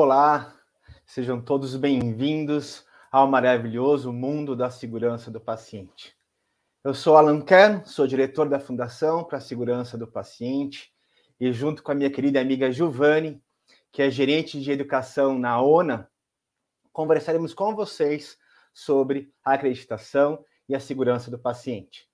[0.00, 0.54] Olá,
[1.04, 6.16] sejam todos bem-vindos ao maravilhoso mundo da segurança do paciente.
[6.84, 10.92] Eu sou Alan Kern, sou diretor da Fundação para a Segurança do Paciente
[11.40, 13.42] e junto com a minha querida amiga Giovanni,
[13.90, 16.08] que é gerente de educação na ONA,
[16.92, 18.38] conversaremos com vocês
[18.72, 22.08] sobre a acreditação e a segurança do paciente.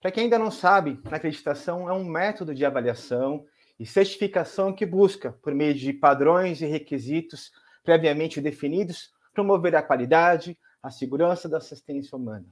[0.00, 3.44] Para quem ainda não sabe, a acreditação é um método de avaliação
[3.78, 7.50] e certificação que busca, por meio de padrões e requisitos
[7.84, 12.46] previamente definidos, promover a qualidade, a segurança da assistência humana.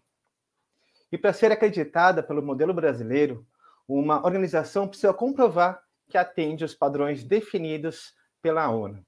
[1.10, 3.46] E para ser acreditada pelo modelo brasileiro,
[3.86, 9.04] uma organização precisa comprovar que atende os padrões definidos pela ONU.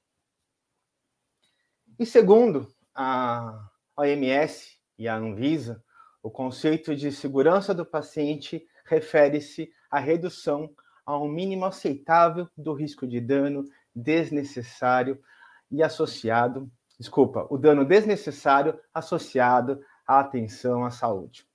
[1.98, 5.82] E segundo a OMS e a Anvisa,
[6.22, 10.74] o conceito de segurança do paciente refere-se à redução
[11.06, 15.22] ao mínimo aceitável do risco de dano desnecessário
[15.70, 21.46] e associado, desculpa, o dano desnecessário associado à atenção à saúde.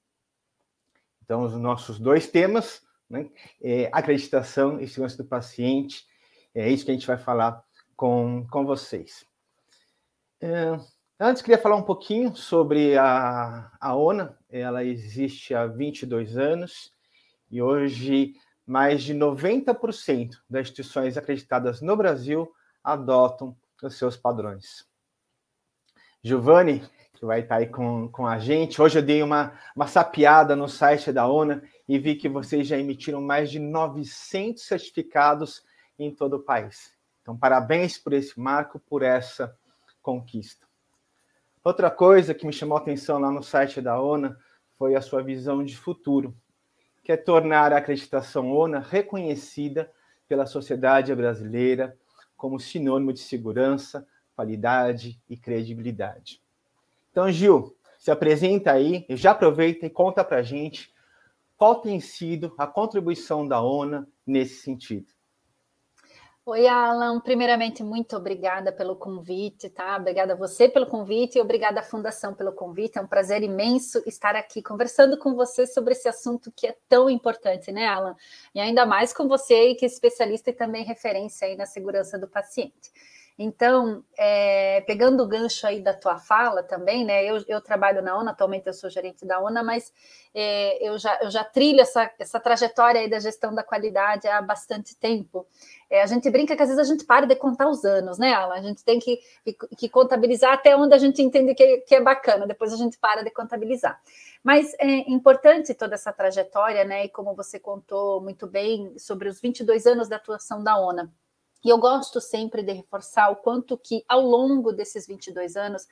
[1.24, 3.30] Então, os nossos dois temas, né,
[3.62, 6.06] é acreditação e segurança do paciente,
[6.56, 7.64] é isso que a gente vai falar
[7.96, 9.26] com, com vocês.
[10.40, 10.78] É,
[11.24, 14.36] Antes, queria falar um pouquinho sobre a, a ONA.
[14.50, 16.92] Ela existe há 22 anos
[17.52, 18.34] e hoje
[18.72, 22.50] mais de 90% das instituições acreditadas no Brasil
[22.82, 24.88] adotam os seus padrões.
[26.24, 26.82] Giovanni,
[27.14, 30.70] que vai estar aí com, com a gente, hoje eu dei uma, uma sapiada no
[30.70, 35.62] site da ONA e vi que vocês já emitiram mais de 900 certificados
[36.00, 36.98] em todo o país.
[37.22, 39.54] Então, parabéns por esse marco, por essa
[40.02, 40.66] conquista.
[41.62, 44.40] Outra coisa que me chamou a atenção lá no site da ONA
[44.78, 46.34] foi a sua visão de futuro,
[47.04, 49.92] que é tornar a acreditação ONA reconhecida
[50.28, 51.98] pela sociedade brasileira
[52.38, 56.42] como sinônimo de segurança, qualidade e credibilidade.
[57.12, 60.92] Então, Gil, se apresenta aí e já aproveita e conta para gente
[61.58, 65.14] qual tem sido a contribuição da ONA nesse sentido.
[66.44, 67.20] Oi, Alan.
[67.20, 69.96] Primeiramente, muito obrigada pelo convite, tá?
[69.98, 72.98] Obrigada a você pelo convite e obrigada à Fundação pelo convite.
[72.98, 77.08] É um prazer imenso estar aqui conversando com você sobre esse assunto que é tão
[77.10, 78.16] importante, né, Alan?
[78.56, 82.28] E ainda mais com você, que é especialista e também referência aí na segurança do
[82.28, 82.92] paciente.
[83.44, 87.26] Então, é, pegando o gancho aí da tua fala também, né?
[87.26, 89.92] Eu, eu trabalho na ONA, atualmente eu sou gerente da ONA, mas
[90.32, 94.40] é, eu, já, eu já trilho essa, essa trajetória aí da gestão da qualidade há
[94.44, 95.48] bastante tempo.
[95.90, 98.32] É, a gente brinca que às vezes a gente para de contar os anos, né,
[98.32, 98.54] Alan?
[98.54, 99.20] A gente tem que,
[99.76, 103.24] que contabilizar até onde a gente entende que, que é bacana, depois a gente para
[103.24, 104.00] de contabilizar.
[104.44, 107.06] Mas é importante toda essa trajetória, né?
[107.06, 111.12] E como você contou muito bem sobre os 22 anos da atuação da ONA.
[111.64, 115.88] E eu gosto sempre de reforçar o quanto que, ao longo desses 22 anos,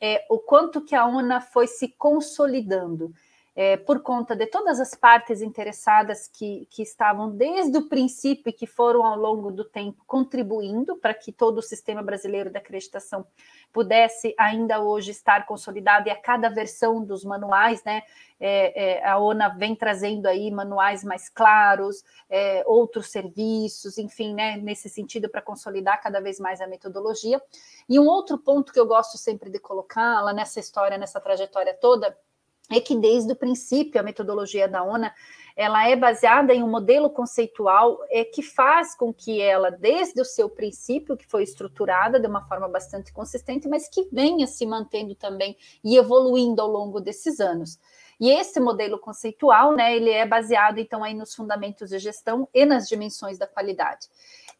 [0.00, 3.12] é, o quanto que a ONA foi se consolidando.
[3.60, 8.52] É, por conta de todas as partes interessadas que, que estavam desde o princípio e
[8.52, 13.26] que foram ao longo do tempo contribuindo para que todo o sistema brasileiro de acreditação
[13.72, 18.04] pudesse ainda hoje estar consolidado e a cada versão dos manuais, né,
[18.38, 24.56] é, é, a ONA vem trazendo aí manuais mais claros, é, outros serviços, enfim, né,
[24.56, 27.42] nesse sentido para consolidar cada vez mais a metodologia.
[27.88, 31.74] E um outro ponto que eu gosto sempre de colocar lá nessa história, nessa trajetória
[31.74, 32.16] toda,
[32.70, 35.12] é que desde o princípio a metodologia da ONA
[35.56, 40.24] ela é baseada em um modelo conceitual é, que faz com que ela, desde o
[40.24, 45.16] seu princípio, que foi estruturada de uma forma bastante consistente, mas que venha se mantendo
[45.16, 47.76] também e evoluindo ao longo desses anos.
[48.20, 52.64] E esse modelo conceitual, né, ele é baseado então aí nos fundamentos de gestão e
[52.64, 54.06] nas dimensões da qualidade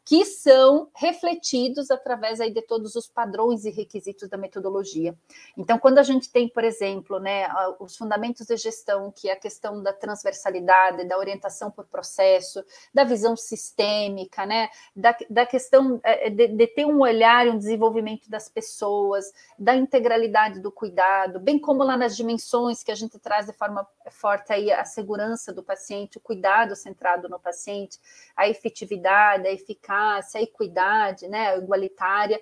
[0.09, 5.15] que são refletidos através aí de todos os padrões e requisitos da metodologia.
[5.55, 7.47] Então, quando a gente tem, por exemplo, né,
[7.79, 12.65] os fundamentos de gestão, que é a questão da transversalidade, da orientação por processo,
[12.95, 17.59] da visão sistêmica, né, da, da questão é, de, de ter um olhar e um
[17.59, 23.19] desenvolvimento das pessoas, da integralidade do cuidado, bem como lá nas dimensões que a gente
[23.19, 28.01] traz de forma forte aí a segurança do paciente, o cuidado centrado no paciente,
[28.35, 32.41] a efetividade, a eficácia, a equidade, né, igualitária.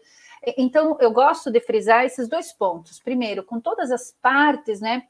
[0.56, 3.00] Então, eu gosto de frisar esses dois pontos.
[3.00, 5.02] Primeiro, com todas as partes, né,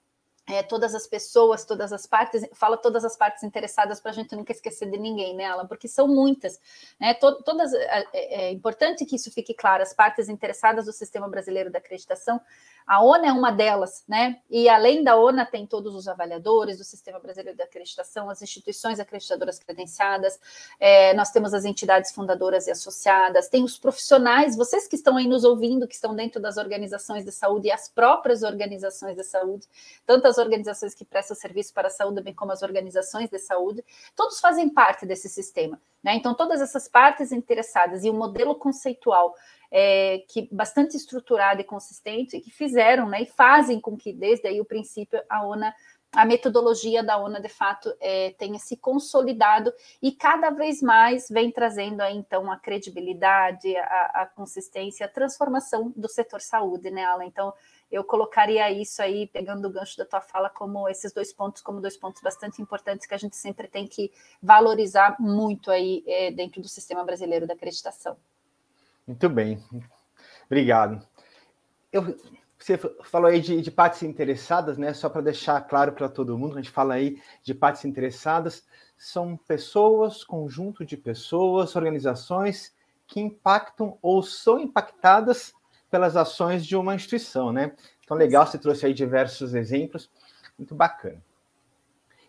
[0.49, 4.35] é, todas as pessoas, todas as partes, fala todas as partes interessadas para a gente
[4.37, 5.67] nunca esquecer de ninguém, né, Alan?
[5.67, 6.61] Porque são muitas,
[7.01, 7.15] né?
[7.15, 11.71] todas, é, é, é, importante que isso fique claro, as partes interessadas do Sistema Brasileiro
[11.71, 12.41] da Acreditação
[12.87, 14.39] a ONA é uma delas, né?
[14.49, 19.01] E além da ONA, tem todos os avaliadores do Sistema Brasileiro de Acreditação, as instituições
[19.01, 20.39] acreditadoras credenciadas,
[20.79, 25.27] é, nós temos as entidades fundadoras e associadas, tem os profissionais, vocês que estão aí
[25.27, 29.67] nos ouvindo, que estão dentro das organizações de saúde e as próprias organizações de saúde,
[30.07, 33.85] tanto as organizações que prestam serviço para a saúde, bem como as organizações de saúde,
[34.15, 35.81] todos fazem parte desse sistema.
[36.03, 36.15] Né?
[36.15, 39.35] Então, todas essas partes interessadas e o modelo conceitual
[39.71, 44.61] é, que bastante estruturado e consistente, que fizeram né, e fazem com que, desde aí
[44.61, 45.75] o princípio, a ONA
[46.17, 51.51] a metodologia da ONA, de fato, é, tenha se consolidado e cada vez mais vem
[51.51, 57.27] trazendo aí, então, a credibilidade, a, a consistência, a transformação do setor saúde, né, Alan?
[57.27, 57.53] Então,
[57.91, 61.81] eu colocaria isso aí, pegando o gancho da tua fala, como esses dois pontos, como
[61.81, 64.11] dois pontos bastante importantes que a gente sempre tem que
[64.43, 68.17] valorizar muito aí é, dentro do sistema brasileiro da acreditação.
[69.07, 69.63] Muito bem,
[70.47, 71.07] obrigado.
[71.93, 72.17] Eu,
[72.59, 74.93] você falou aí de, de, partes interessadas, né?
[74.93, 78.67] Só para deixar claro para todo mundo, a gente fala aí de partes interessadas,
[78.99, 82.75] são pessoas, conjunto de pessoas, organizações
[83.07, 85.55] que impactam ou são impactadas
[85.91, 87.73] pelas ações de uma instituição, né?
[88.05, 90.11] Então, legal, você trouxe aí diversos exemplos,
[90.59, 91.23] muito bacana.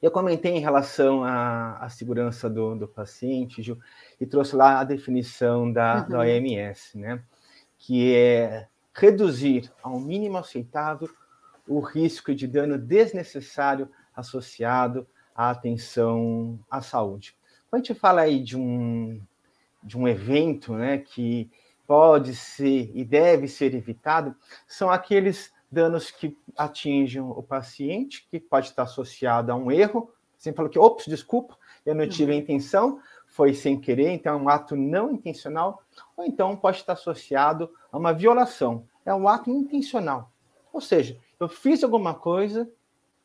[0.01, 3.79] Eu comentei em relação à, à segurança do, do paciente, Gil,
[4.19, 6.09] e trouxe lá a definição da, uhum.
[6.09, 7.23] da OMS, né?
[7.77, 11.09] Que é reduzir ao mínimo aceitável
[11.67, 17.35] o risco de dano desnecessário associado à atenção à saúde.
[17.69, 19.21] Quando a gente fala aí de um,
[19.83, 21.49] de um evento né, que
[21.87, 24.35] pode ser e deve ser evitado,
[24.67, 30.11] são aqueles danos que atingem o paciente, que pode estar associado a um erro.
[30.37, 32.41] Você falou que, ops, desculpa, eu não tive a uhum.
[32.41, 35.81] intenção, foi sem querer, então é um ato não intencional,
[36.15, 40.31] ou então pode estar associado a uma violação, é um ato intencional.
[40.71, 42.69] Ou seja, eu fiz alguma coisa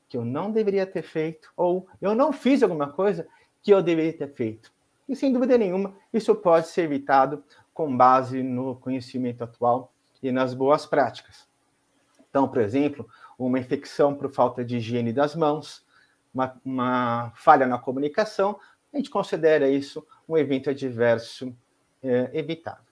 [0.08, 3.26] que eu não deveria ter feito, ou eu não fiz alguma coisa
[3.62, 4.72] que eu deveria ter feito.
[5.08, 7.42] E sem dúvida nenhuma, isso pode ser evitado
[7.72, 9.92] com base no conhecimento atual
[10.22, 11.46] e nas boas práticas.
[12.28, 13.08] Então, por exemplo,
[13.38, 15.84] uma infecção por falta de higiene das mãos,
[16.32, 18.58] uma, uma falha na comunicação,
[18.92, 21.54] a gente considera isso um evento adverso
[22.02, 22.84] é, evitável.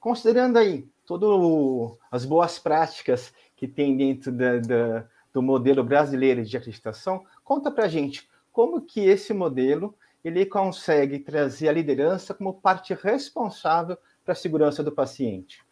[0.00, 6.56] Considerando aí todas as boas práticas que tem dentro da, da, do modelo brasileiro de
[6.56, 9.94] acreditação, conta para a gente como que esse modelo
[10.24, 15.64] ele consegue trazer a liderança como parte responsável para a segurança do paciente.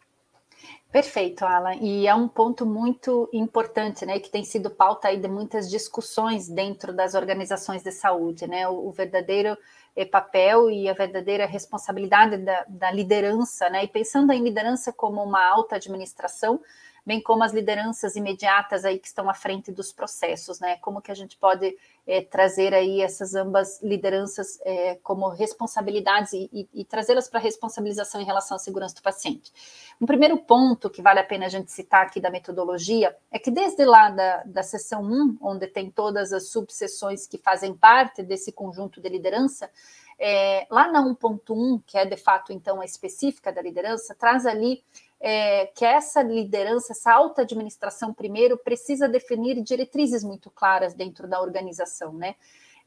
[0.91, 1.75] Perfeito, Alan.
[1.75, 6.49] E é um ponto muito importante, né, que tem sido pauta aí de muitas discussões
[6.49, 9.57] dentro das organizações de saúde, né, o, o verdadeiro
[9.95, 15.23] eh, papel e a verdadeira responsabilidade da, da liderança, né, e pensando em liderança como
[15.23, 16.59] uma alta administração,
[17.05, 20.77] bem como as lideranças imediatas aí que estão à frente dos processos, né?
[20.77, 21.75] Como que a gente pode
[22.05, 28.19] é, trazer aí essas ambas lideranças é, como responsabilidades e, e, e trazê-las para responsabilização
[28.19, 29.51] em relação à segurança do paciente.
[29.99, 33.51] Um primeiro ponto que vale a pena a gente citar aqui da metodologia é que
[33.51, 38.51] desde lá da, da sessão 1, onde tem todas as subseções que fazem parte desse
[38.51, 39.69] conjunto de liderança,
[40.19, 44.83] é, lá na 1.1, que é de fato então a específica da liderança, traz ali
[45.21, 51.39] é, que essa liderança, essa alta administração, primeiro, precisa definir diretrizes muito claras dentro da
[51.39, 52.35] organização, né?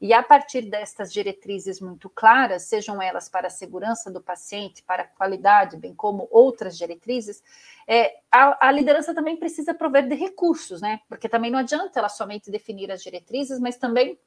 [0.01, 5.03] E a partir destas diretrizes muito claras, sejam elas para a segurança do paciente, para
[5.03, 7.41] a qualidade, bem como outras diretrizes,
[7.87, 10.99] é, a, a, liderança também precisa prover de recursos, né?
[11.07, 14.19] Porque também não adianta ela somente definir as diretrizes, mas também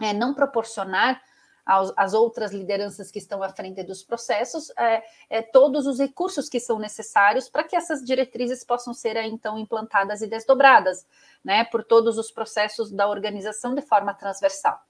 [0.00, 1.20] é, não proporcionar
[1.64, 6.58] as outras lideranças que estão à frente dos processos, é, é, todos os recursos que
[6.58, 11.06] são necessários para que essas diretrizes possam ser então implantadas e desdobradas,
[11.44, 14.80] né, por todos os processos da organização de forma transversal.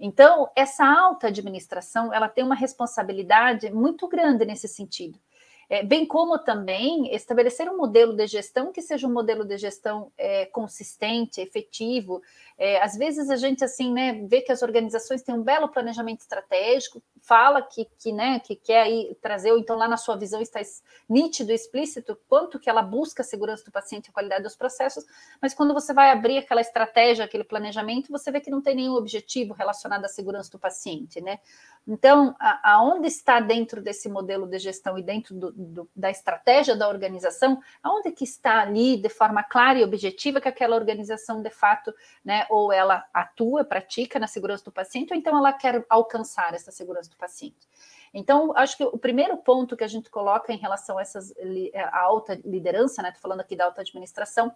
[0.00, 5.18] Então, essa alta administração, ela tem uma responsabilidade muito grande nesse sentido
[5.68, 10.12] é, bem como também estabelecer um modelo de gestão que seja um modelo de gestão
[10.16, 12.22] é, consistente, efetivo.
[12.58, 16.20] É, às vezes a gente assim, né, vê que as organizações têm um belo planejamento
[16.20, 18.86] estratégico, fala que, que, né, que quer
[19.22, 20.60] trazer, ou então lá na sua visão está
[21.08, 25.06] nítido, explícito, quanto que ela busca a segurança do paciente e a qualidade dos processos,
[25.40, 28.94] mas quando você vai abrir aquela estratégia, aquele planejamento, você vê que não tem nenhum
[28.94, 31.38] objetivo relacionado à segurança do paciente, né?
[31.86, 36.74] Então, a, aonde está dentro desse modelo de gestão e dentro do, do, da estratégia
[36.74, 41.50] da organização, aonde que está ali de forma clara e objetiva que aquela organização de
[41.50, 46.54] fato, né, ou ela atua, pratica na segurança do paciente, ou então ela quer alcançar
[46.54, 47.68] essa segurança do paciente.
[48.12, 51.32] Então, acho que o primeiro ponto que a gente coloca em relação a essas
[51.74, 54.52] a alta liderança, né, estou falando aqui da alta administração,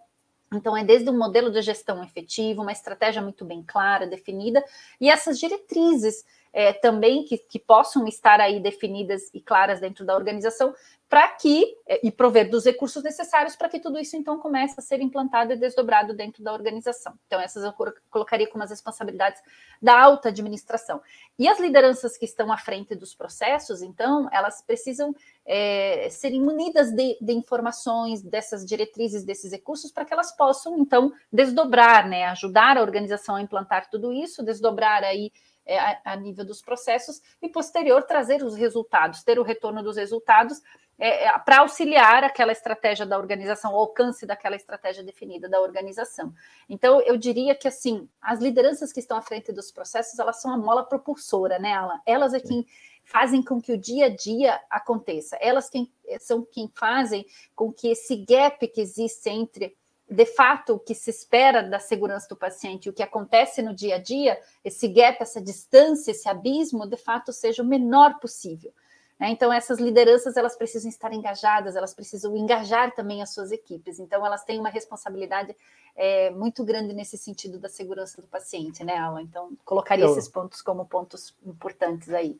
[0.51, 4.63] então, é desde um modelo de gestão efetivo, uma estratégia muito bem clara, definida,
[4.99, 10.15] e essas diretrizes é, também que, que, possam estar aí definidas e claras dentro da
[10.15, 10.73] organização,
[11.09, 14.81] para que, é, e prover dos recursos necessários para que tudo isso então comece a
[14.81, 17.13] ser implantado e desdobrado dentro da organização.
[17.25, 17.73] Então, essas eu
[18.11, 19.41] colocaria como as responsabilidades
[19.81, 21.01] da alta administração.
[21.37, 25.15] E as lideranças que estão à frente dos processos, então, elas precisam
[25.45, 31.11] é, serem munidas de, de, informações, dessas diretrizes, desses recursos, para que elas possam, então,
[31.33, 35.31] desdobrar, né, ajudar a organização a implantar tudo isso, desdobrar aí
[35.77, 40.61] a, a, nível dos processos e posterior trazer os resultados, ter o retorno dos resultados
[40.97, 46.33] é, é, para auxiliar aquela estratégia da organização, o alcance daquela estratégia definida da organização.
[46.67, 50.51] Então, eu diria que assim, as lideranças que estão à frente dos processos, elas são
[50.51, 52.01] a mola propulsora, né, Alan?
[52.05, 52.65] Elas é quem
[53.05, 55.37] fazem com que o dia a dia aconteça.
[55.39, 59.75] Elas quem, são quem fazem com que esse gap que existe entre
[60.09, 63.95] de fato, o que se espera da segurança do paciente, o que acontece no dia
[63.95, 68.73] a dia, esse gap, essa distância, esse abismo, de fato, seja o menor possível.
[69.19, 69.29] Né?
[69.29, 73.99] Então, essas lideranças, elas precisam estar engajadas, elas precisam engajar também as suas equipes.
[73.99, 75.55] Então, elas têm uma responsabilidade
[75.95, 79.21] é, muito grande nesse sentido da segurança do paciente, né, Alan?
[79.21, 80.11] Então, colocaria Eu...
[80.11, 82.39] esses pontos como pontos importantes aí.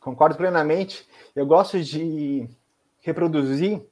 [0.00, 1.06] Concordo plenamente.
[1.34, 2.48] Eu gosto de
[3.00, 3.82] reproduzir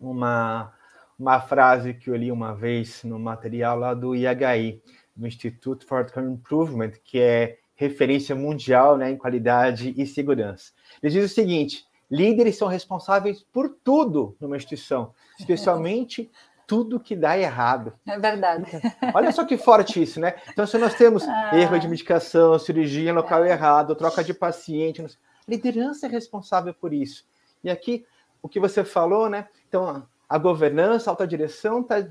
[0.00, 0.72] uma
[1.18, 4.82] uma frase que eu li uma vez no material lá do IHI,
[5.14, 10.72] do Institute for Improvement, que é referência mundial né, em qualidade e segurança.
[11.02, 16.30] Ele diz o seguinte: líderes são responsáveis por tudo numa instituição, especialmente
[16.66, 17.92] tudo que dá errado.
[18.06, 18.70] É verdade.
[19.12, 20.34] Olha só que forte isso, né?
[20.50, 21.50] Então, se nós temos ah.
[21.54, 23.50] erro de medicação, cirurgia em local é.
[23.50, 25.04] errado, troca de paciente,
[25.46, 27.26] liderança é responsável por isso.
[27.62, 28.06] E aqui,
[28.40, 29.46] o que você falou, né?
[29.68, 32.08] Então, a governança, a alta direção está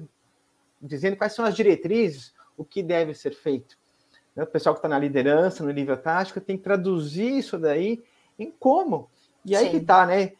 [0.82, 3.78] dizendo quais são as diretrizes, o que deve ser feito.
[4.34, 8.02] Né, o pessoal que está na liderança, no nível tático, tem que traduzir isso daí
[8.40, 9.10] em como.
[9.44, 9.72] E aí Sim.
[9.72, 10.32] que está, né?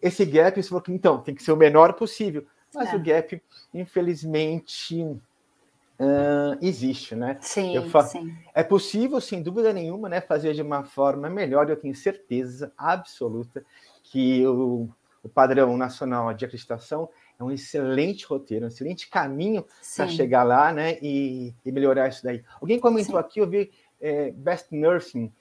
[0.00, 2.46] Esse gap, você falou que então tem que ser o menor possível.
[2.72, 2.96] Mas é.
[2.96, 3.42] o gap,
[3.74, 7.38] infelizmente, uh, existe, né?
[7.40, 7.74] Sim,
[8.08, 8.36] sim.
[8.54, 11.68] É possível, sem dúvida nenhuma, né, fazer de uma forma melhor.
[11.68, 13.64] Eu tenho certeza absoluta
[14.04, 14.88] que o,
[15.24, 17.08] o padrão nacional de acreditação
[17.42, 20.98] é um excelente roteiro, um excelente caminho para chegar lá, né?
[21.02, 22.42] E, e, melhorar isso daí.
[22.60, 23.20] Alguém comentou Sim.
[23.20, 23.70] aqui, eu vi
[24.00, 25.32] é, Best Nursing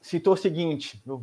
[0.00, 1.22] citou o seguinte: o,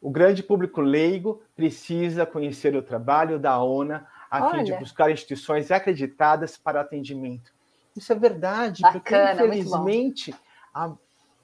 [0.00, 4.58] o, grande público leigo precisa conhecer o trabalho da ONA a Olha.
[4.58, 7.52] fim de buscar instituições acreditadas para atendimento.
[7.96, 10.34] Isso é verdade, Bacana, porque infelizmente
[10.72, 10.92] a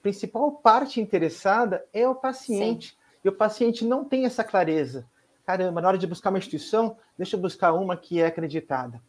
[0.02, 2.90] principal parte interessada é o paciente.
[2.90, 2.96] Sim.
[3.22, 5.06] E o paciente não tem essa clareza
[5.50, 9.02] caramba, na hora de buscar uma instituição, deixa eu buscar uma que é acreditada.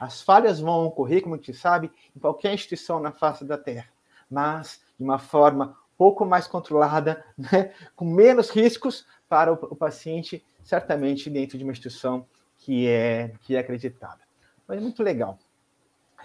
[0.00, 3.88] As falhas vão ocorrer, como a gente sabe, em qualquer instituição na face da Terra,
[4.28, 10.44] mas de uma forma pouco mais controlada, né, com menos riscos para o, o, paciente,
[10.64, 12.26] certamente dentro de uma instituição
[12.58, 14.20] que é, que é acreditada.
[14.66, 15.38] Mas é muito legal.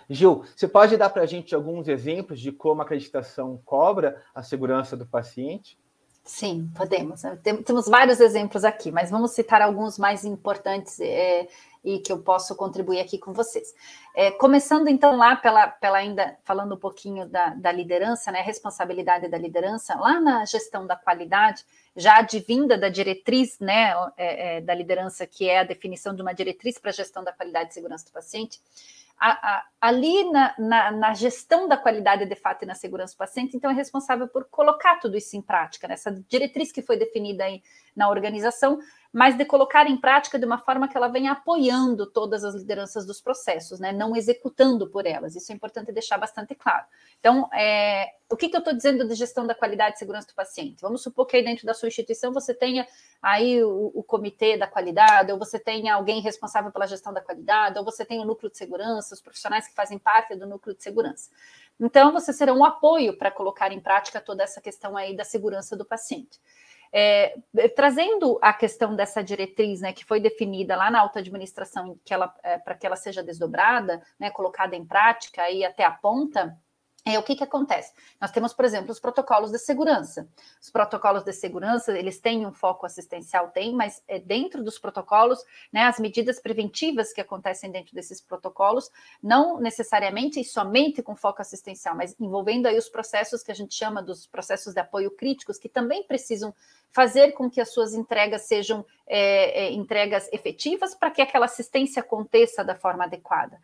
[0.10, 4.42] Gil, você pode dar para a gente alguns exemplos de como a acreditação cobra a
[4.42, 5.78] segurança do paciente?
[6.24, 7.22] Sim, podemos.
[7.66, 11.48] Temos vários exemplos aqui, mas vamos citar alguns mais importantes é,
[11.84, 13.74] e que eu posso contribuir aqui com vocês.
[14.16, 19.28] É, começando então lá pela, pela ainda falando um pouquinho da, da liderança, né, responsabilidade
[19.28, 24.76] da liderança, lá na gestão da qualidade, já advinda da diretriz né, é, é da
[24.76, 28.06] liderança, que é a definição de uma diretriz para a gestão da qualidade e segurança
[28.06, 28.60] do paciente
[29.20, 33.18] a, a, ali na, na, na, gestão da qualidade de fato e na segurança do
[33.18, 35.96] paciente, então é responsável por colocar tudo isso em prática, né?
[35.96, 37.62] essa diretriz que foi definida aí
[38.00, 38.80] na organização,
[39.12, 43.06] mas de colocar em prática de uma forma que ela venha apoiando todas as lideranças
[43.06, 43.92] dos processos, né?
[43.92, 45.36] não executando por elas.
[45.36, 46.86] Isso é importante deixar bastante claro.
[47.20, 50.36] Então, é, o que, que eu estou dizendo de gestão da qualidade e segurança do
[50.36, 50.80] paciente?
[50.82, 52.88] Vamos supor que aí dentro da sua instituição você tenha
[53.22, 57.78] aí o, o comitê da qualidade, ou você tenha alguém responsável pela gestão da qualidade,
[57.78, 60.82] ou você tem o núcleo de segurança, os profissionais que fazem parte do núcleo de
[60.82, 61.30] segurança.
[61.80, 65.76] Então, você será um apoio para colocar em prática toda essa questão aí da segurança
[65.76, 66.40] do paciente.
[66.92, 67.36] É,
[67.76, 72.34] trazendo a questão dessa diretriz, né, que foi definida lá na alta administração, que ela
[72.44, 76.58] é, para que ela seja desdobrada, né, colocada em prática e até a ponta,
[77.06, 77.94] é, o que, que acontece?
[78.20, 80.28] Nós temos, por exemplo, os protocolos de segurança.
[80.62, 85.40] Os protocolos de segurança, eles têm um foco assistencial, tem, mas é, dentro dos protocolos,
[85.72, 88.92] né, as medidas preventivas que acontecem dentro desses protocolos,
[89.24, 93.74] não necessariamente e somente com foco assistencial, mas envolvendo aí os processos que a gente
[93.74, 96.54] chama dos processos de apoio críticos, que também precisam
[96.92, 102.02] fazer com que as suas entregas sejam é, é, entregas efetivas para que aquela assistência
[102.02, 103.60] aconteça da forma adequada.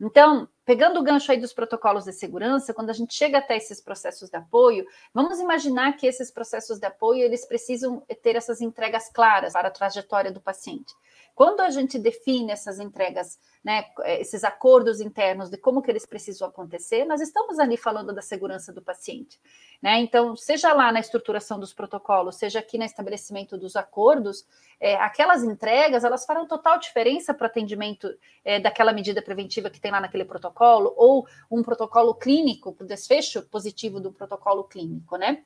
[0.00, 3.80] Então, pegando o gancho aí dos protocolos de segurança, quando a gente chega até esses
[3.80, 9.08] processos de apoio, vamos imaginar que esses processos de apoio eles precisam ter essas entregas
[9.08, 10.92] claras para a trajetória do paciente.
[11.34, 13.86] Quando a gente define essas entregas, né,
[14.18, 18.72] esses acordos internos de como que eles precisam acontecer, nós estamos ali falando da segurança
[18.72, 19.40] do paciente.
[19.80, 20.00] Né?
[20.00, 24.46] Então, seja lá na estruturação dos protocolos, seja aqui no estabelecimento dos acordos,
[24.78, 28.08] é, aquelas entregas elas farão total diferença para o atendimento
[28.44, 30.49] é, daquela medida preventiva que tem lá naquele protocolo,
[30.96, 35.44] ou um protocolo clínico, para o desfecho positivo do protocolo clínico, né?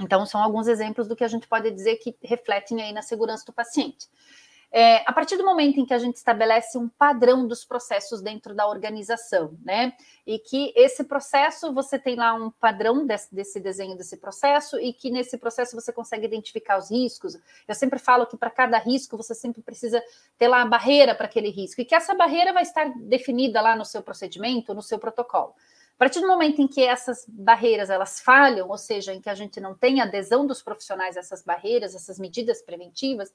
[0.00, 3.44] Então, são alguns exemplos do que a gente pode dizer que refletem aí na segurança
[3.44, 4.08] do paciente.
[4.74, 8.54] É, a partir do momento em que a gente estabelece um padrão dos processos dentro
[8.54, 9.92] da organização, né?
[10.26, 14.94] E que esse processo, você tem lá um padrão desse, desse desenho desse processo, e
[14.94, 17.38] que nesse processo você consegue identificar os riscos.
[17.68, 20.02] Eu sempre falo que para cada risco você sempre precisa
[20.38, 23.76] ter lá a barreira para aquele risco, e que essa barreira vai estar definida lá
[23.76, 25.54] no seu procedimento, no seu protocolo.
[25.94, 29.34] A partir do momento em que essas barreiras elas falham, ou seja, em que a
[29.34, 33.32] gente não tem adesão dos profissionais a essas barreiras, essas medidas preventivas,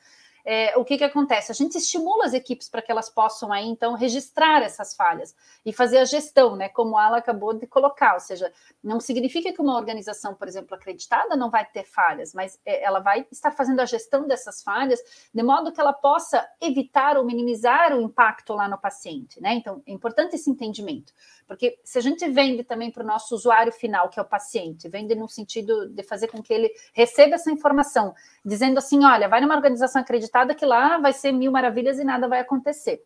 [0.49, 1.51] é, o que, que acontece?
[1.51, 5.35] A gente estimula as equipes para que elas possam aí, então, registrar essas falhas
[5.65, 6.69] e fazer a gestão, né?
[6.69, 8.49] Como ela acabou de colocar, ou seja,
[8.81, 13.01] não significa que uma organização, por exemplo, acreditada não vai ter falhas, mas é, ela
[13.01, 15.01] vai estar fazendo a gestão dessas falhas
[15.33, 19.53] de modo que ela possa evitar ou minimizar o impacto lá no paciente, né?
[19.53, 21.11] Então, é importante esse entendimento,
[21.45, 24.87] porque se a gente vende também para o nosso usuário final, que é o paciente,
[24.87, 29.41] vende no sentido de fazer com que ele receba essa informação, dizendo assim: olha, vai
[29.41, 33.03] numa organização acreditada que lá vai ser mil maravilhas e nada vai acontecer.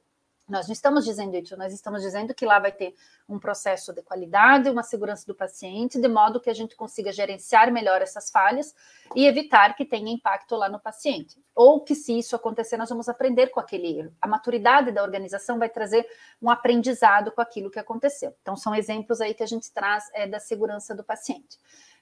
[0.52, 2.94] Nós não estamos dizendo isso, nós estamos dizendo que lá vai ter
[3.30, 7.72] um processo de qualidade, uma segurança do paciente, de modo que a gente consiga gerenciar
[7.72, 8.76] melhor essas falhas
[9.16, 11.42] e evitar que tenha impacto lá no paciente.
[11.56, 14.14] Ou que, se isso acontecer, nós vamos aprender com aquele erro.
[14.22, 16.06] A maturidade da organização vai trazer
[16.42, 18.36] um aprendizado com aquilo que aconteceu.
[18.42, 21.58] Então, são exemplos aí que a gente traz é, da segurança do paciente.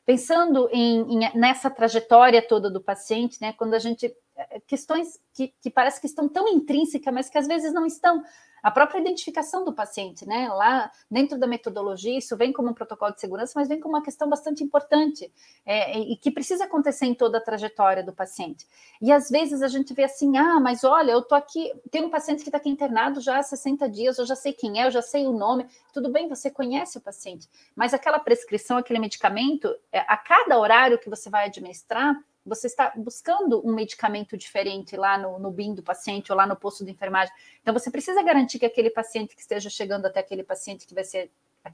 [0.06, 5.53] Pensando em, em, nessa trajetória toda do paciente, né, quando a gente é, questões que,
[5.62, 8.24] que parece que estão tão intrínsecas, mas que às vezes não estão.
[8.61, 10.50] A própria identificação do paciente, né?
[10.50, 14.03] Lá dentro da metodologia, isso vem como um protocolo de segurança, mas vem como uma
[14.03, 15.31] questão bastante importante
[15.65, 18.67] é, e que precisa acontecer em toda a trajetória do paciente.
[19.01, 22.09] E às vezes a gente vê assim: ah, mas olha, eu tô aqui, tem um
[22.09, 24.91] paciente que está aqui internado já há 60 dias, eu já sei quem é, eu
[24.91, 25.65] já sei o nome.
[25.93, 31.00] Tudo bem, você conhece o paciente, mas aquela prescrição, aquele medicamento, é, a cada horário
[31.00, 32.15] que você vai administrar,
[32.50, 36.55] você está buscando um medicamento diferente lá no, no BIM do paciente ou lá no
[36.55, 37.33] posto de enfermagem.
[37.62, 41.03] Então, você precisa garantir que aquele paciente que esteja chegando até aquele paciente que vai
[41.03, 41.31] ser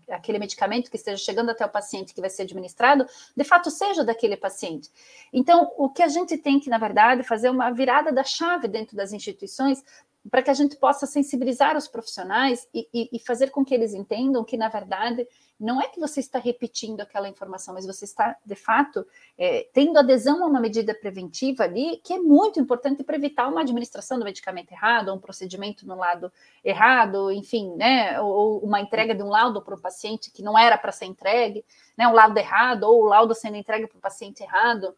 [0.09, 4.03] aquele medicamento que esteja chegando até o paciente que vai ser administrado, de fato seja
[4.03, 4.89] daquele paciente.
[5.31, 8.95] Então, o que a gente tem que, na verdade, fazer uma virada da chave dentro
[8.95, 9.83] das instituições
[10.29, 13.93] para que a gente possa sensibilizar os profissionais e, e, e, fazer com que eles
[13.93, 15.27] entendam que, na verdade,
[15.59, 19.97] não é que você está repetindo aquela informação, mas você está, de fato, é, tendo
[19.97, 24.25] adesão a uma medida preventiva ali, que é muito importante para evitar uma administração do
[24.25, 26.31] medicamento errado, ou um procedimento no lado
[26.63, 30.77] errado, enfim, né, ou, uma entrega de um laudo para o paciente que não era
[30.77, 31.63] para ser entregue,
[31.97, 34.93] né, um laudo errado, ou o laudo sendo entregue para o paciente errado,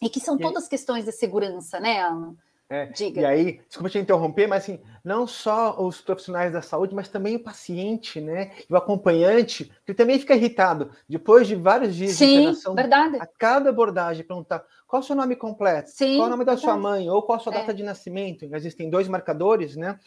[0.00, 2.34] e que são todas questões de segurança, né, Alan?
[2.70, 2.92] É.
[3.00, 7.36] E aí, desculpa te interromper, mas assim, não só os profissionais da saúde, mas também
[7.36, 8.52] o paciente, né?
[8.68, 10.90] E o acompanhante, que também fica irritado.
[11.08, 13.16] Depois de vários dias Sim, de internação, verdade.
[13.18, 16.44] a cada abordagem, perguntar qual é o seu nome completo, Sim, qual é o nome
[16.44, 16.60] da verdade.
[16.60, 17.58] sua mãe, ou qual a sua é.
[17.60, 18.44] data de nascimento.
[18.54, 19.98] Existem dois marcadores, né?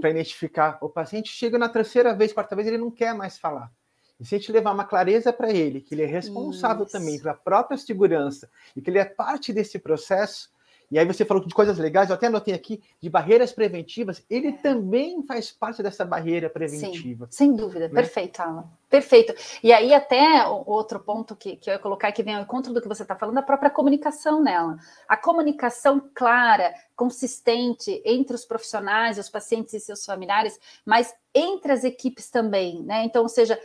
[0.00, 1.30] Para identificar o paciente.
[1.30, 3.72] Chega na terceira vez, quarta vez, ele não quer mais falar.
[4.20, 6.92] E se a gente levar uma clareza para ele, que ele é responsável Isso.
[6.92, 10.50] também pela própria segurança e que ele é parte desse processo,
[10.90, 14.48] E aí você falou de coisas legais, eu até anotei aqui, de barreiras preventivas, ele
[14.48, 14.52] é.
[14.52, 17.26] também faz parte dessa barreira preventiva.
[17.30, 17.94] Sim, sem dúvida, né?
[17.94, 18.64] perfeito, Alan.
[18.88, 19.32] Perfeito.
[19.62, 22.82] E aí, até outro ponto que, que eu ia colocar que vem ao encontro do
[22.82, 24.78] que você está falando, a própria comunicação nela.
[25.08, 31.84] A comunicação clara, consistente entre os profissionais, os pacientes e seus familiares, mas entre as
[31.84, 33.04] equipes também, né?
[33.04, 33.56] Então, ou seja,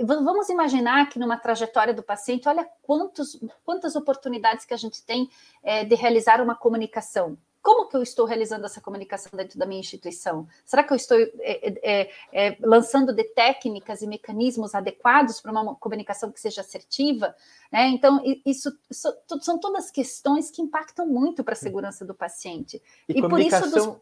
[0.00, 5.30] vamos imaginar que numa trajetória do paciente, olha quantos, quantas oportunidades que a gente tem
[5.62, 7.36] é, de realizar uma comunicação.
[7.62, 10.48] Como que eu estou realizando essa comunicação dentro da minha instituição?
[10.64, 16.32] Será que eu estou é, é, lançando de técnicas e mecanismos adequados para uma comunicação
[16.32, 17.36] que seja assertiva?
[17.70, 17.86] Né?
[17.90, 22.82] Então, isso, isso, são todas questões que impactam muito para a segurança do paciente.
[23.08, 23.70] E, e por isso.
[23.70, 23.96] Dos...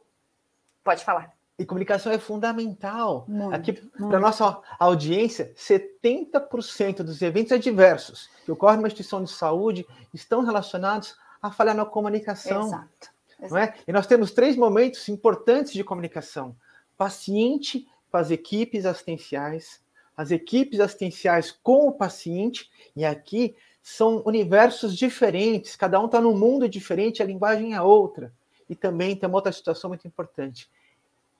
[0.82, 1.39] Pode falar.
[1.60, 3.26] E comunicação é fundamental.
[3.28, 9.86] Muito, Aqui, para nossa audiência, 70% dos eventos adversos que ocorrem numa instituição de saúde
[10.14, 12.62] estão relacionados a falha na comunicação.
[12.66, 13.10] Exato.
[13.38, 13.52] Exato.
[13.52, 13.74] Não é?
[13.86, 16.56] E nós temos três momentos importantes de comunicação:
[16.96, 19.82] paciente com as equipes assistenciais,
[20.16, 26.34] as equipes assistenciais com o paciente, e aqui são universos diferentes, cada um está num
[26.34, 28.32] mundo diferente, a linguagem é outra.
[28.66, 30.70] E também tem uma outra situação muito importante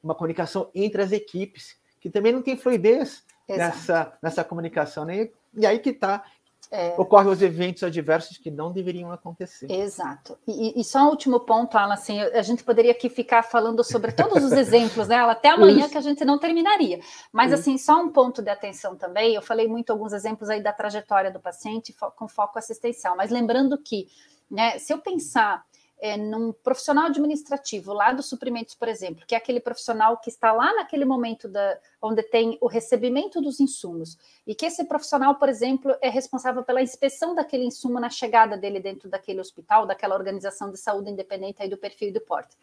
[0.02, 5.04] uma comunicação entre as equipes, que também não tem fluidez nessa, nessa comunicação.
[5.04, 5.30] Né?
[5.54, 6.24] E aí que está
[6.70, 6.94] é...
[6.96, 9.70] ocorrem os eventos adversos que não deveriam acontecer.
[9.70, 10.38] Exato.
[10.46, 14.12] E, e, só um último ponto, Alan, assim, a gente poderia aqui ficar falando sobre
[14.12, 15.90] todos os exemplos dela até amanhã Isso.
[15.90, 17.00] que a gente não terminaria.
[17.32, 17.60] Mas Isso.
[17.60, 19.34] assim, só um ponto de atenção também.
[19.34, 23.76] Eu falei muito alguns exemplos aí da trajetória do paciente com foco assistencial, mas lembrando
[23.76, 24.06] que,
[24.50, 25.64] né, se eu pensar
[26.00, 30.52] é, num profissional administrativo lá dos suprimentos, por exemplo, que é aquele profissional que está
[30.52, 35.48] lá naquele momento da, onde tem o recebimento dos insumos, e que esse profissional, por
[35.48, 40.70] exemplo, é responsável pela inspeção daquele insumo na chegada dele dentro daquele hospital, daquela organização
[40.72, 42.56] de saúde independente aí do perfil e do porte.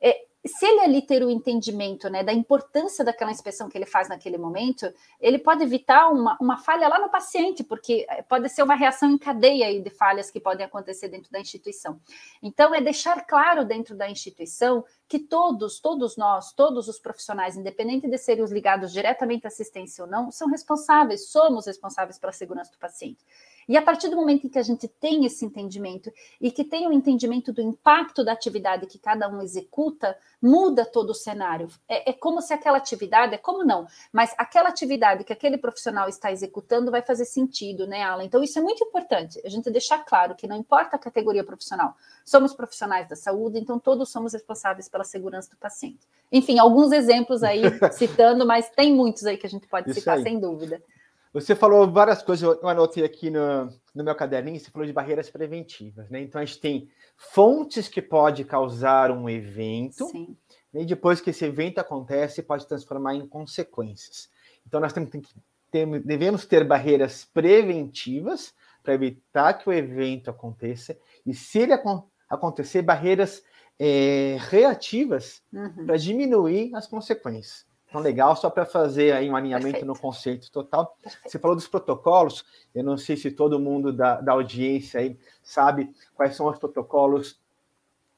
[0.00, 4.08] É, se ele ali ter o entendimento né, da importância daquela inspeção que ele faz
[4.08, 8.62] naquele momento, ele pode evitar uma, uma falha lá no paciente, porque eh, pode ser
[8.62, 11.98] uma reação em cadeia de falhas que podem acontecer dentro da instituição.
[12.42, 18.08] Então, é deixar claro dentro da instituição que todos, todos nós, todos os profissionais, independente
[18.08, 22.72] de serem os ligados diretamente à assistência ou não, são responsáveis, somos responsáveis pela segurança
[22.72, 23.24] do paciente.
[23.68, 26.86] E a partir do momento em que a gente tem esse entendimento e que tem
[26.86, 31.68] o um entendimento do impacto da atividade que cada um executa, muda todo o cenário.
[31.88, 36.08] É, é, como se aquela atividade, é como não, mas aquela atividade que aquele profissional
[36.08, 38.24] está executando vai fazer sentido, né, Alan?
[38.24, 41.96] Então, isso é muito importante, a gente deixar claro que não importa a categoria profissional,
[42.24, 46.06] somos profissionais da saúde, então todos somos responsáveis pela segurança do paciente.
[46.30, 50.18] Enfim, alguns exemplos aí citando, mas tem muitos aí que a gente pode isso citar,
[50.18, 50.22] aí.
[50.22, 50.80] sem dúvida.
[51.32, 55.28] Você falou várias coisas, eu anotei aqui no, no meu caderninho, você falou de barreiras
[55.28, 56.20] preventivas, né?
[56.20, 60.36] Então a gente tem fontes que pode causar um evento, Sim.
[60.72, 64.30] e depois que esse evento acontece, pode transformar em consequências.
[64.64, 65.20] Então nós temos, que
[65.72, 71.72] ter, devemos ter barreiras preventivas para evitar que o evento aconteça, e se ele
[72.30, 73.42] acontecer, barreiras
[73.78, 75.86] é, reativas uhum.
[75.86, 77.66] para diminuir as consequências.
[77.88, 79.86] Então, legal, só para fazer aí um alinhamento Perfeito.
[79.86, 80.96] no conceito total.
[81.00, 81.30] Perfeito.
[81.30, 85.94] Você falou dos protocolos, eu não sei se todo mundo da, da audiência aí sabe
[86.12, 87.40] quais são os protocolos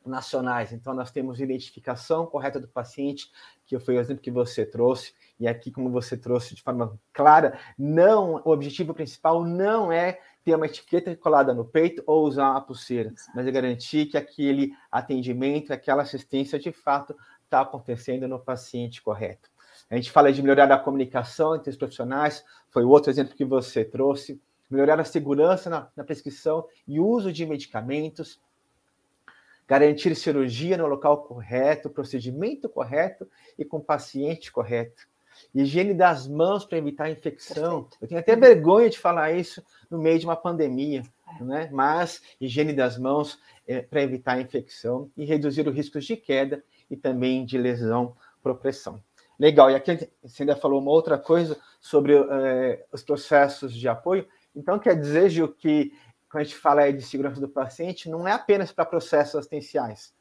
[0.02, 0.72] nacionais.
[0.72, 3.30] Então, nós temos identificação correta do paciente,
[3.66, 7.58] que foi o exemplo que você trouxe, e aqui, como você trouxe de forma clara,
[7.78, 12.60] não, o objetivo principal não é ter uma etiqueta colada no peito ou usar uma
[12.60, 19.02] pulseira, mas é garantir que aquele atendimento, aquela assistência, de fato, está acontecendo no paciente
[19.02, 19.50] correto.
[19.90, 23.44] A gente fala de melhorar a comunicação entre os profissionais, foi o outro exemplo que
[23.44, 24.40] você trouxe.
[24.70, 28.40] Melhorar a segurança na, na prescrição e uso de medicamentos.
[29.66, 33.28] Garantir cirurgia no local correto, procedimento correto
[33.58, 35.08] e com paciente correto.
[35.54, 37.82] Higiene das mãos para evitar infecção.
[37.82, 37.98] Perfeito.
[38.02, 41.02] Eu tenho até vergonha de falar isso no meio de uma pandemia,
[41.40, 41.44] é.
[41.44, 41.68] né?
[41.72, 46.96] mas higiene das mãos é, para evitar infecção e reduzir o risco de queda e
[46.96, 49.02] também de lesão por pressão.
[49.38, 54.26] Legal, e aqui você ainda falou uma outra coisa sobre é, os processos de apoio.
[54.54, 55.92] Então, quer dizer, Gil, que
[56.30, 60.14] quando a gente fala de segurança do paciente, não é apenas para processos assistenciais.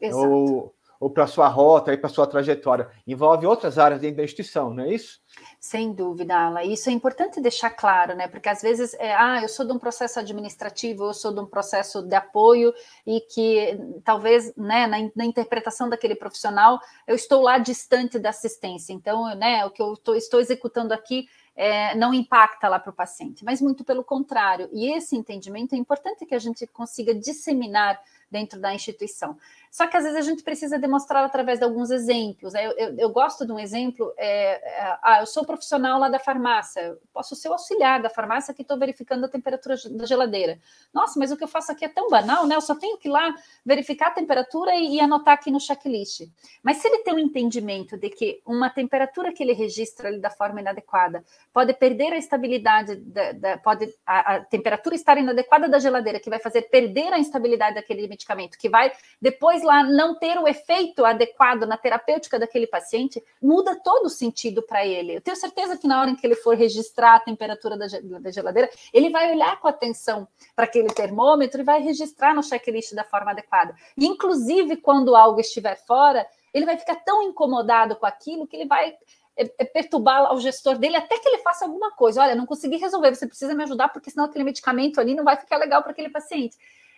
[0.00, 0.28] Exato.
[0.28, 2.88] Ou ou para sua rota e para sua trajetória.
[3.06, 5.20] Envolve outras áreas dentro da instituição, não é isso?
[5.60, 6.64] Sem dúvida, Ala.
[6.64, 8.26] Isso é importante deixar claro, né?
[8.26, 11.44] Porque às vezes, é, ah, eu sou de um processo administrativo, eu sou de um
[11.44, 12.72] processo de apoio
[13.06, 18.94] e que talvez, né, na, na interpretação daquele profissional, eu estou lá distante da assistência.
[18.94, 22.94] Então, né, o que eu tô, estou executando aqui é, não impacta lá para o
[22.94, 24.68] paciente, mas muito pelo contrário.
[24.72, 29.36] E esse entendimento é importante que a gente consiga disseminar dentro da instituição.
[29.74, 32.54] Só que às vezes a gente precisa demonstrar através de alguns exemplos.
[32.54, 36.20] Eu, eu, eu gosto de um exemplo: é, é, ah, eu sou profissional lá da
[36.20, 40.60] farmácia, posso ser o auxiliar da farmácia que estou verificando a temperatura da geladeira.
[40.92, 42.54] Nossa, mas o que eu faço aqui é tão banal, né?
[42.54, 43.34] Eu só tenho que ir lá
[43.66, 46.22] verificar a temperatura e, e anotar aqui no checklist.
[46.62, 50.30] Mas se ele tem um entendimento de que uma temperatura que ele registra ali da
[50.30, 55.80] forma inadequada pode perder a estabilidade, da, da pode a, a temperatura estar inadequada da
[55.80, 60.38] geladeira, que vai fazer perder a instabilidade daquele medicamento, que vai depois lá não ter
[60.38, 65.16] o efeito adequado na terapêutica daquele paciente, muda todo o sentido para ele.
[65.16, 67.86] Eu tenho certeza que na hora em que ele for registrar a temperatura da,
[68.30, 73.04] geladeira, ele vai olhar com atenção para aquele termômetro e vai registrar no checklist da
[73.04, 73.74] forma adequada.
[73.96, 78.66] E, inclusive, quando algo estiver fora, ele vai ficar tão incomodado com aquilo que ele
[78.66, 78.96] vai
[79.36, 82.22] é, é perturbar o gestor dele até que ele faça alguma coisa.
[82.22, 85.36] Olha, não consegui resolver, você precisa me ajudar, porque senão aquele medicamento ali não vai
[85.36, 86.56] ficar legal para aquele paciente.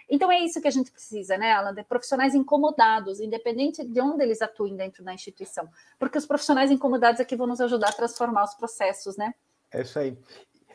[0.08, 1.74] Então é isso que a gente precisa, né, Alan?
[1.74, 5.68] De profissionais incomodados, independente de onde eles atuem dentro da instituição.
[5.98, 9.34] Porque os profissionais incomodados é que vão nos ajudar a transformar os processos, né?
[9.72, 10.16] É isso aí.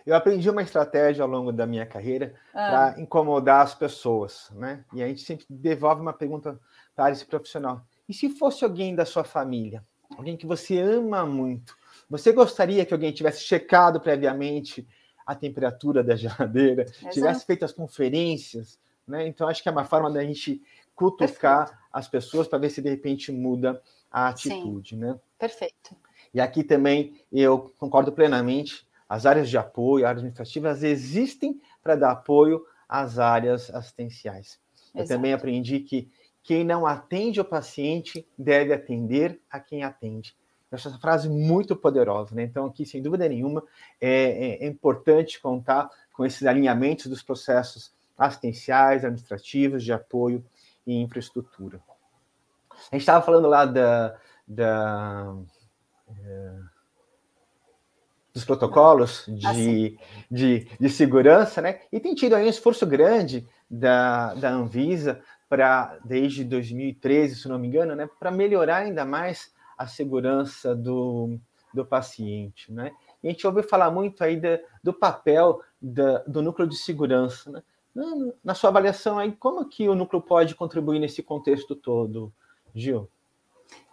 [0.05, 2.93] Eu aprendi uma estratégia ao longo da minha carreira ah.
[2.93, 4.83] para incomodar as pessoas, né?
[4.93, 6.59] E a gente sempre devolve uma pergunta
[6.95, 7.85] para esse profissional.
[8.09, 9.85] E se fosse alguém da sua família,
[10.17, 11.75] alguém que você ama muito,
[12.09, 14.87] você gostaria que alguém tivesse checado previamente
[15.25, 17.13] a temperatura da geladeira, Exato.
[17.13, 18.79] tivesse feito as conferências,
[19.11, 19.27] né?
[19.27, 20.61] Então, acho que é uma forma da gente
[20.95, 21.83] cutucar Perfeito.
[21.91, 24.91] as pessoas para ver se de repente muda a atitude.
[24.91, 25.01] Sim.
[25.01, 25.19] Né?
[25.37, 25.95] Perfeito.
[26.33, 28.87] E aqui também eu concordo plenamente.
[29.07, 34.59] As áreas de apoio, áreas administrativas existem para dar apoio às áreas assistenciais.
[34.95, 34.99] Exato.
[34.99, 36.09] Eu também aprendi que
[36.41, 40.35] quem não atende o paciente deve atender a quem atende.
[40.71, 42.43] Essa frase muito poderosa, né?
[42.43, 43.61] Então, aqui, sem dúvida nenhuma,
[43.99, 50.43] é, é, é importante contar com esses alinhamentos dos processos assistenciais, administrativas, de apoio
[50.85, 51.79] e infraestrutura.
[52.91, 54.15] A gente estava falando lá da,
[54.47, 55.35] da
[56.09, 56.59] é,
[58.33, 59.53] dos protocolos de, ah,
[60.29, 61.81] de, de, segurança, né?
[61.91, 67.59] E tem tido aí um esforço grande da, da Anvisa para desde 2013, se não
[67.59, 71.37] me engano, né, para melhorar ainda mais a segurança do,
[71.73, 72.91] do paciente, né?
[73.21, 77.51] E a gente ouve falar muito aí de, do papel da, do núcleo de segurança,
[77.51, 77.61] né?
[78.43, 82.31] Na sua avaliação aí, como que o núcleo pode contribuir nesse contexto todo,
[82.73, 83.09] Gil?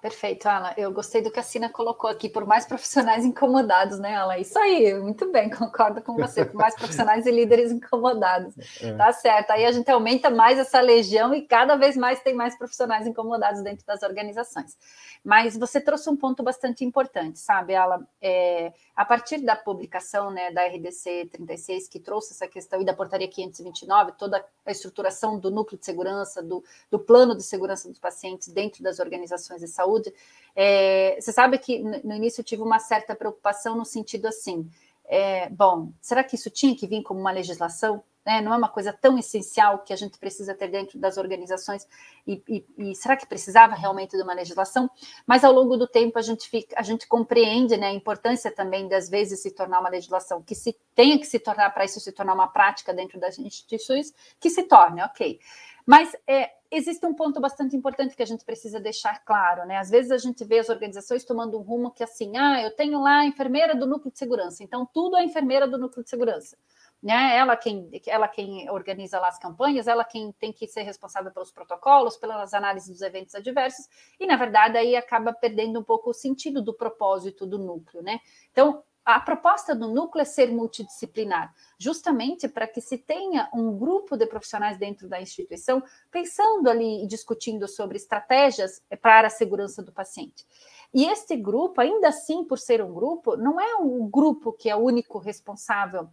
[0.01, 0.75] Perfeito, Ala.
[0.77, 4.39] Eu gostei do que a Sina colocou aqui, por mais profissionais incomodados, né, Ala?
[4.39, 8.55] Isso aí, muito bem, concordo com você, por mais profissionais e líderes incomodados.
[8.81, 8.93] É.
[8.93, 9.51] Tá certo.
[9.51, 13.61] Aí a gente aumenta mais essa legião e cada vez mais tem mais profissionais incomodados
[13.61, 14.79] dentro das organizações.
[15.25, 18.07] Mas você trouxe um ponto bastante importante, sabe, Ala?
[18.23, 22.95] É, a partir da publicação né, da RDC 36, que trouxe essa questão, e da
[22.95, 27.99] portaria 529, toda a estruturação do núcleo de segurança, do, do plano de segurança dos
[27.99, 30.13] pacientes dentro das organizações de saúde saúde.
[30.55, 34.69] É, você sabe que no início eu tive uma certa preocupação no sentido assim:
[35.07, 38.03] é, bom, será que isso tinha que vir como uma legislação?
[38.27, 38.43] Né?
[38.43, 41.87] Não é uma coisa tão essencial que a gente precisa ter dentro das organizações,
[42.27, 44.91] e, e, e, será que precisava realmente de uma legislação?
[45.27, 48.87] Mas ao longo do tempo a gente, fica, a gente compreende né, a importância também
[48.87, 52.13] das vezes se tornar uma legislação, que se tenha que se tornar, para isso se
[52.13, 55.41] tornar uma prática dentro das instituições, que se torne, ok.
[55.87, 59.79] Mas é, existe um ponto bastante importante que a gente precisa deixar claro, né?
[59.79, 63.01] Às vezes a gente vê as organizações tomando um rumo que assim, ah, eu tenho
[63.01, 66.57] lá a enfermeira do núcleo de segurança, então tudo é enfermeira do núcleo de segurança.
[67.01, 67.37] Né?
[67.37, 71.53] Ela quem ela quem organiza lá as campanhas, ela quem tem que ser responsável pelos
[71.53, 73.87] protocolos, pelas análises dos eventos adversos,
[74.19, 78.19] e na verdade aí acaba perdendo um pouco o sentido do propósito do núcleo, né?
[78.51, 84.19] Então, a proposta do núcleo é ser multidisciplinar, justamente para que se tenha um grupo
[84.19, 89.91] de profissionais dentro da instituição pensando ali e discutindo sobre estratégias para a segurança do
[89.91, 90.45] paciente.
[90.93, 94.77] E este grupo, ainda assim, por ser um grupo, não é um grupo que é
[94.77, 96.11] o único responsável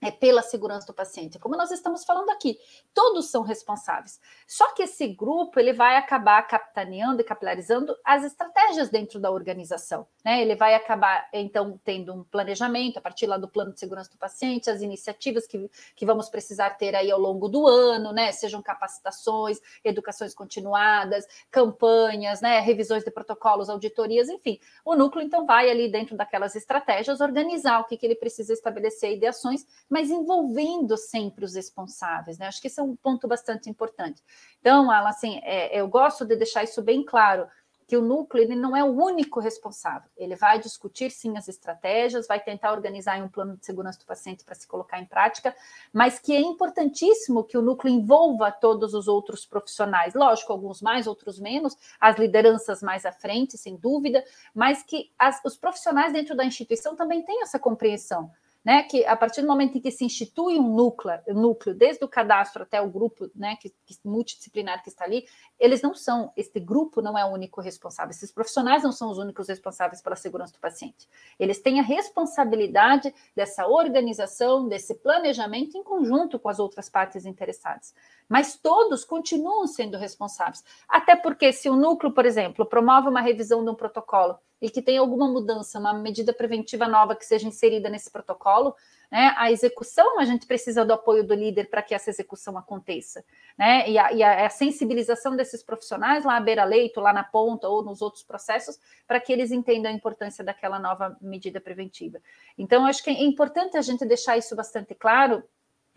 [0.00, 2.58] é pela segurança do paciente, como nós estamos falando aqui,
[2.94, 4.20] todos são responsáveis.
[4.46, 10.06] Só que esse grupo ele vai acabar capitaneando e capilarizando as estratégias dentro da organização,
[10.24, 10.40] né?
[10.40, 14.16] Ele vai acabar então tendo um planejamento a partir lá do plano de segurança do
[14.16, 18.30] paciente, as iniciativas que, que vamos precisar ter aí ao longo do ano, né?
[18.30, 22.60] Sejam capacitações, educações continuadas, campanhas, né?
[22.60, 24.60] Revisões de protocolos, auditorias, enfim.
[24.84, 29.12] O núcleo então vai ali dentro daquelas estratégias organizar o que, que ele precisa estabelecer
[29.12, 32.46] ideações mas envolvendo sempre os responsáveis, né?
[32.46, 34.22] Acho que esse é um ponto bastante importante.
[34.60, 37.46] Então, Alan, assim, é, eu gosto de deixar isso bem claro,
[37.88, 40.10] que o núcleo ele não é o único responsável.
[40.14, 44.44] Ele vai discutir sim as estratégias, vai tentar organizar um plano de segurança do paciente
[44.44, 45.56] para se colocar em prática,
[45.90, 50.12] mas que é importantíssimo que o núcleo envolva todos os outros profissionais.
[50.12, 54.22] Lógico, alguns mais, outros menos, as lideranças mais à frente, sem dúvida,
[54.54, 58.30] mas que as, os profissionais dentro da instituição também tenham essa compreensão
[58.68, 62.08] né, que a partir do momento em que se institui um núcleo, núcleo desde o
[62.08, 65.24] cadastro até o grupo né, que, que, multidisciplinar que está ali,
[65.58, 69.16] eles não são, este grupo não é o único responsável, esses profissionais não são os
[69.16, 71.08] únicos responsáveis pela segurança do paciente.
[71.40, 77.94] Eles têm a responsabilidade dessa organização, desse planejamento em conjunto com as outras partes interessadas.
[78.28, 80.62] Mas todos continuam sendo responsáveis.
[80.86, 84.82] Até porque, se o núcleo, por exemplo, promove uma revisão de um protocolo e que
[84.82, 88.74] tem alguma mudança, uma medida preventiva nova que seja inserida nesse protocolo,
[89.10, 93.24] né, a execução, a gente precisa do apoio do líder para que essa execução aconteça.
[93.56, 97.82] Né, e, a, e a sensibilização desses profissionais lá à beira-leito, lá na ponta ou
[97.82, 102.20] nos outros processos, para que eles entendam a importância daquela nova medida preventiva.
[102.56, 105.42] Então, acho que é importante a gente deixar isso bastante claro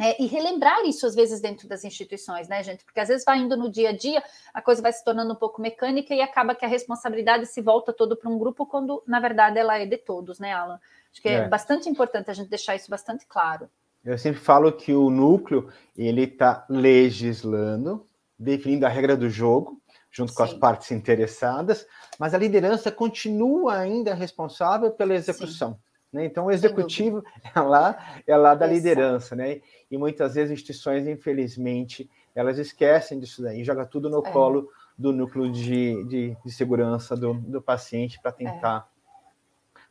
[0.02, 2.84] é, e relembrar isso às vezes dentro das instituições, né, gente?
[2.84, 5.36] Porque às vezes vai indo no dia a dia, a coisa vai se tornando um
[5.36, 9.20] pouco mecânica e acaba que a responsabilidade se volta todo para um grupo, quando na
[9.20, 10.80] verdade ela é de todos, né, Alan?
[11.12, 13.70] Acho que é, é bastante importante a gente deixar isso bastante claro.
[14.04, 18.04] Eu sempre falo que o núcleo ele está legislando,
[18.40, 20.38] definindo a regra do jogo, junto Sim.
[20.38, 21.86] com as partes interessadas,
[22.18, 25.74] mas a liderança continua ainda responsável pela execução.
[25.74, 25.91] Sim.
[26.12, 26.26] Né?
[26.26, 27.24] Então, o executivo
[27.56, 29.62] é lá, é lá da liderança, né?
[29.90, 34.32] E muitas vezes instituições, infelizmente, elas esquecem disso daí, joga tudo no é.
[34.32, 38.92] colo do núcleo de, de, de segurança do, do paciente para tentar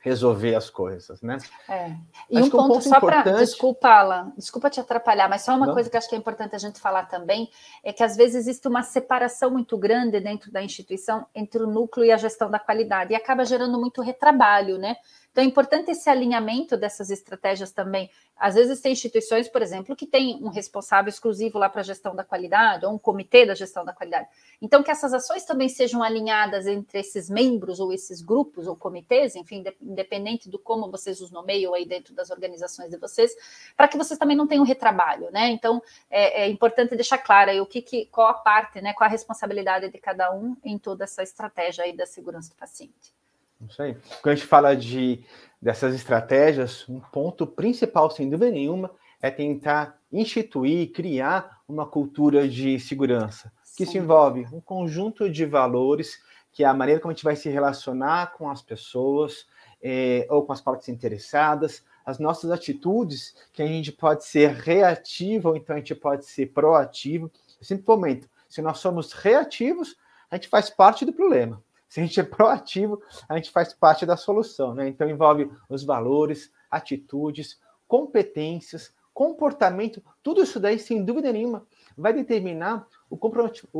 [0.00, 1.36] resolver as coisas, né?
[1.68, 1.94] É.
[2.30, 5.66] E um ponto, um ponto, só para desculpa, Alan, desculpa te atrapalhar, mas só uma
[5.66, 5.74] Não.
[5.74, 7.50] coisa que acho que é importante a gente falar também
[7.84, 12.06] é que às vezes existe uma separação muito grande dentro da instituição entre o núcleo
[12.06, 14.96] e a gestão da qualidade e acaba gerando muito retrabalho, né?
[15.30, 18.10] Então é importante esse alinhamento dessas estratégias também.
[18.36, 22.16] Às vezes tem instituições, por exemplo, que tem um responsável exclusivo lá para a gestão
[22.16, 24.28] da qualidade, ou um comitê da gestão da qualidade.
[24.62, 29.36] Então, que essas ações também sejam alinhadas entre esses membros, ou esses grupos, ou comitês,
[29.36, 33.30] enfim, independente do como vocês os nomeiam aí dentro das organizações de vocês,
[33.76, 35.50] para que vocês também não tenham retrabalho, né?
[35.50, 39.06] Então, é, é importante deixar claro aí o que, que, qual a parte, né, qual
[39.06, 43.19] a responsabilidade de cada um em toda essa estratégia aí da segurança do paciente.
[43.68, 43.96] Isso aí.
[44.22, 45.24] Quando a gente fala de,
[45.60, 52.80] dessas estratégias, um ponto principal, sem dúvida nenhuma, é tentar instituir, criar uma cultura de
[52.80, 53.92] segurança, que Sim.
[53.92, 56.20] se envolve um conjunto de valores,
[56.52, 59.46] que é a maneira como a gente vai se relacionar com as pessoas
[59.82, 65.50] é, ou com as partes interessadas, as nossas atitudes, que a gente pode ser reativo
[65.50, 67.30] ou então a gente pode ser proativo.
[67.60, 69.96] Eu sempre comento, se nós somos reativos,
[70.30, 71.62] a gente faz parte do problema.
[71.90, 74.88] Se a gente é proativo, a gente faz parte da solução, né?
[74.88, 81.66] Então envolve os valores, atitudes, competências, comportamento, tudo isso daí, sem dúvida nenhuma,
[81.98, 83.18] vai determinar o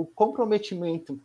[0.07, 1.21] comprometimento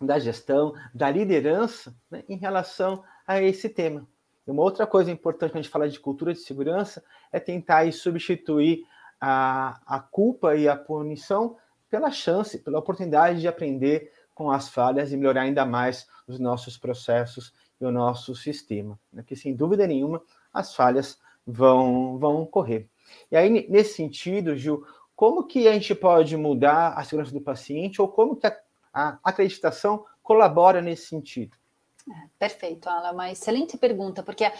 [0.00, 4.06] da gestão, da liderança né, em relação a esse tema.
[4.46, 7.92] Uma outra coisa importante quando a gente fala de cultura de segurança é tentar aí,
[7.92, 8.84] substituir
[9.20, 11.56] a, a culpa e a punição
[11.90, 16.76] pela chance, pela oportunidade de aprender com as falhas e melhorar ainda mais os nossos
[16.76, 19.00] processos e o nosso sistema.
[19.10, 19.24] Né?
[19.26, 20.22] Que, sem dúvida nenhuma,
[20.52, 22.86] as falhas vão, vão ocorrer.
[23.32, 28.00] E aí, nesse sentido, Gil, como que a gente pode mudar a segurança do paciente
[28.02, 28.54] ou como que a,
[28.92, 31.56] a acreditação colabora nesse sentido?
[32.06, 34.52] É, perfeito, Ala, uma excelente pergunta, porque a,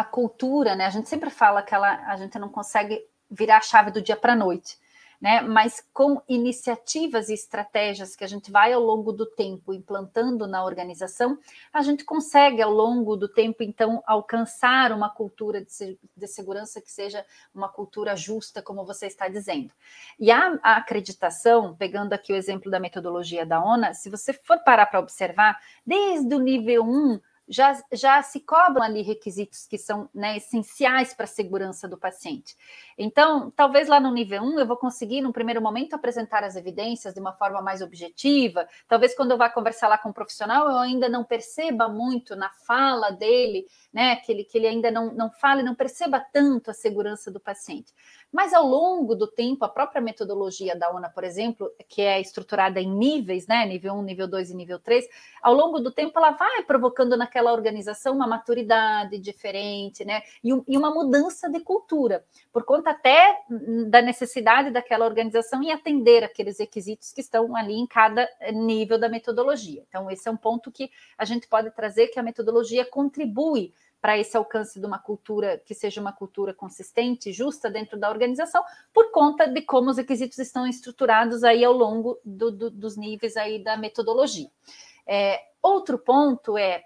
[0.00, 3.60] a, cultura, né, a gente sempre fala que ela, a gente não consegue virar a
[3.60, 4.78] chave do dia para a noite,
[5.20, 5.40] né?
[5.40, 10.64] Mas com iniciativas e estratégias que a gente vai ao longo do tempo implantando na
[10.64, 11.38] organização,
[11.72, 16.90] a gente consegue ao longo do tempo então alcançar uma cultura de, de segurança que
[16.90, 17.24] seja
[17.54, 19.72] uma cultura justa, como você está dizendo.
[20.18, 24.58] E a, a acreditação, pegando aqui o exemplo da metodologia da ONA, se você for
[24.60, 30.08] parar para observar, desde o nível 1 já, já se cobram ali requisitos que são
[30.14, 32.56] né, essenciais para a segurança do paciente.
[32.98, 37.14] Então, talvez lá no nível 1 eu vou conseguir, no primeiro momento, apresentar as evidências
[37.14, 38.66] de uma forma mais objetiva.
[38.88, 42.50] Talvez quando eu vá conversar lá com um profissional, eu ainda não perceba muito na
[42.50, 46.74] fala dele, né, que ele, que ele ainda não, não fale, não perceba tanto a
[46.74, 47.92] segurança do paciente.
[48.32, 52.80] Mas ao longo do tempo, a própria metodologia da ONA, por exemplo, que é estruturada
[52.80, 55.06] em níveis, né, nível 1, nível 2 e nível 3,
[55.42, 60.22] ao longo do tempo ela vai provocando naquela naquela organização uma maturidade diferente, né?
[60.42, 63.40] E, e uma mudança de cultura, por conta até
[63.88, 69.08] da necessidade daquela organização em atender aqueles requisitos que estão ali em cada nível da
[69.08, 69.84] metodologia.
[69.88, 74.16] Então, esse é um ponto que a gente pode trazer que a metodologia contribui para
[74.16, 79.10] esse alcance de uma cultura que seja uma cultura consistente, justa dentro da organização, por
[79.10, 83.62] conta de como os requisitos estão estruturados aí ao longo do, do, dos níveis aí
[83.62, 84.48] da metodologia.
[85.06, 86.84] É, outro ponto é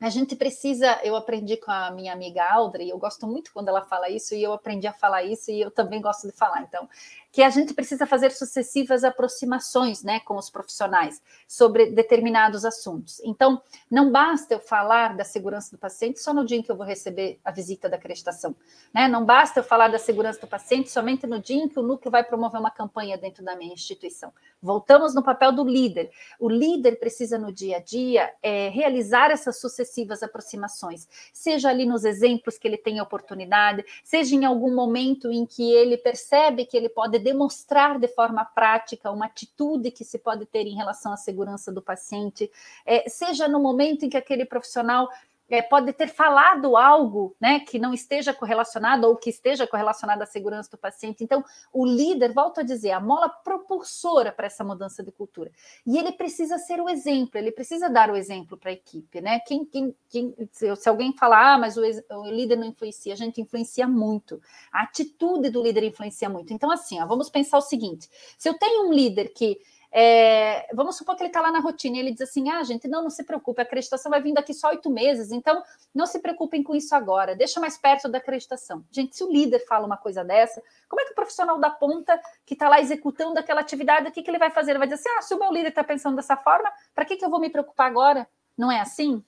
[0.00, 3.82] a gente precisa, eu aprendi com a minha amiga Audrey, eu gosto muito quando ela
[3.82, 6.60] fala isso, e eu aprendi a falar isso, e eu também gosto de falar.
[6.62, 6.88] Então,
[7.36, 13.20] que a gente precisa fazer sucessivas aproximações né, com os profissionais sobre determinados assuntos.
[13.22, 16.76] Então, não basta eu falar da segurança do paciente só no dia em que eu
[16.76, 18.56] vou receber a visita da acreditação.
[18.90, 19.06] Né?
[19.06, 22.10] Não basta eu falar da segurança do paciente somente no dia em que o núcleo
[22.10, 24.32] vai promover uma campanha dentro da minha instituição.
[24.62, 26.10] Voltamos no papel do líder.
[26.40, 32.02] O líder precisa, no dia a dia, é, realizar essas sucessivas aproximações, seja ali nos
[32.06, 36.88] exemplos que ele tem oportunidade, seja em algum momento em que ele percebe que ele
[36.88, 41.72] pode demonstrar de forma prática uma atitude que se pode ter em relação à segurança
[41.72, 42.48] do paciente,
[42.86, 45.08] é, seja no momento em que aquele profissional
[45.48, 50.26] é, pode ter falado algo né, que não esteja correlacionado ou que esteja correlacionado à
[50.26, 51.22] segurança do paciente.
[51.22, 55.52] Então, o líder, volto a dizer, a mola propulsora para essa mudança de cultura.
[55.86, 59.20] E ele precisa ser o exemplo, ele precisa dar o exemplo para a equipe.
[59.20, 59.38] Né?
[59.40, 63.40] Quem, quem, quem, se alguém falar, ah, mas o, o, líder não influencia, a gente
[63.40, 64.40] influencia muito.
[64.72, 66.52] A atitude do líder influencia muito.
[66.52, 69.60] Então, assim, ó, vamos pensar o seguinte: se eu tenho um líder que
[69.98, 72.86] é, vamos supor que ele está lá na rotina e ele diz assim: ah, gente,
[72.86, 75.62] não, não se preocupe, a acreditação vai vir daqui só oito meses, então
[75.94, 78.84] não se preocupem com isso agora, deixa mais perto da acreditação.
[78.92, 82.20] Gente, se o líder fala uma coisa dessa, como é que o profissional da ponta
[82.44, 84.72] que está lá executando aquela atividade, o que, que ele vai fazer?
[84.72, 87.16] Ele vai dizer assim: ah, se o meu líder está pensando dessa forma, para que,
[87.16, 88.28] que eu vou me preocupar agora?
[88.54, 89.24] Não é assim?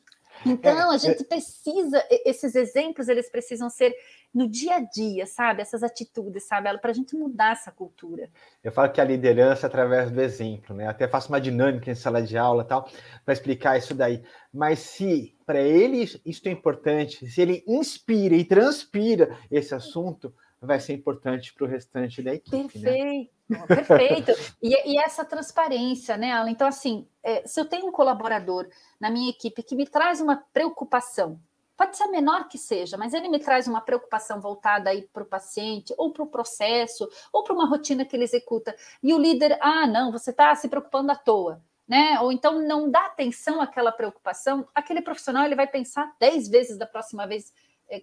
[0.47, 3.95] Então, a gente precisa, esses exemplos, eles precisam ser
[4.35, 5.63] no dia a dia, sabe?
[5.63, 6.77] Essas atitudes, sabe?
[6.79, 8.31] Para a gente mudar essa cultura.
[8.63, 10.87] Eu falo que a liderança é através do exemplo, né?
[10.87, 12.89] Até faço uma dinâmica em sala de aula tal,
[13.25, 14.23] para explicar isso daí.
[14.53, 20.81] Mas se para ele isso é importante, se ele inspira e transpira esse assunto, vai
[20.81, 22.79] ser importante para o restante da equipe.
[22.79, 22.91] Né?
[22.91, 23.31] Perfeito.
[23.49, 23.67] Né?
[23.67, 24.33] Perfeito.
[24.63, 26.51] E, e, essa transparência, né, Alan?
[26.51, 28.69] Então, assim, é, se eu tenho um colaborador
[29.01, 31.41] na minha equipe que me traz uma preocupação,
[31.77, 35.23] pode ser a menor que seja, mas ele me traz uma preocupação voltada aí para
[35.23, 39.19] o paciente, ou para o processo, ou para uma rotina que ele executa, e o
[39.19, 41.63] líder, ah, não, você está se preocupando à toa.
[41.87, 42.21] Né?
[42.21, 46.85] Ou então não dá atenção àquela preocupação, aquele profissional ele vai pensar dez vezes da
[46.85, 47.51] próxima vez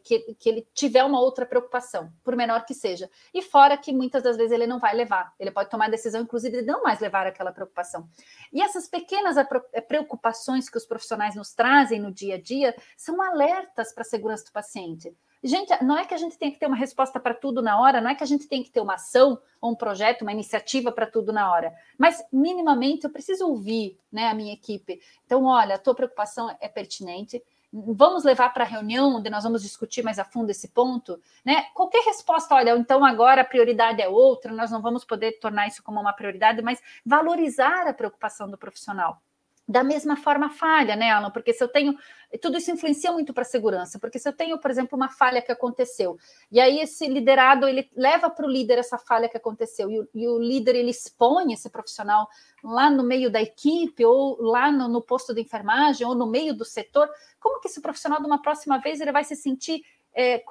[0.03, 3.09] que, que ele tiver uma outra preocupação, por menor que seja.
[3.33, 6.21] E fora que muitas das vezes ele não vai levar, ele pode tomar a decisão,
[6.21, 8.07] inclusive, de não mais levar aquela preocupação.
[8.51, 13.21] E essas pequenas é, preocupações que os profissionais nos trazem no dia a dia são
[13.21, 15.15] alertas para a segurança do paciente.
[15.45, 18.01] Gente, não é que a gente tem que ter uma resposta para tudo na hora,
[18.01, 20.91] não é que a gente tem que ter uma ação ou um projeto, uma iniciativa
[20.91, 24.99] para tudo na hora, mas minimamente eu preciso ouvir né, a minha equipe.
[25.23, 27.43] Então, olha, a tua preocupação é pertinente,
[27.75, 31.63] vamos levar para a reunião onde nós vamos discutir mais a fundo esse ponto, né?
[31.73, 35.83] Qualquer resposta, olha, então agora a prioridade é outra, nós não vamos poder tornar isso
[35.83, 39.21] como uma prioridade, mas valorizar a preocupação do profissional
[39.67, 41.31] da mesma forma falha, né, Alan?
[41.31, 41.95] Porque se eu tenho.
[42.41, 45.41] Tudo isso influencia muito para a segurança, porque se eu tenho, por exemplo, uma falha
[45.41, 46.17] que aconteceu,
[46.51, 50.09] e aí esse liderado ele leva para o líder essa falha que aconteceu, e o,
[50.13, 52.27] e o, líder ele expõe esse profissional
[52.63, 56.53] lá no meio da equipe, ou lá no, no posto de enfermagem, ou no meio
[56.53, 57.09] do setor,
[57.39, 59.81] como que esse profissional, de uma próxima vez, ele vai se sentir
[60.15, 60.41] é,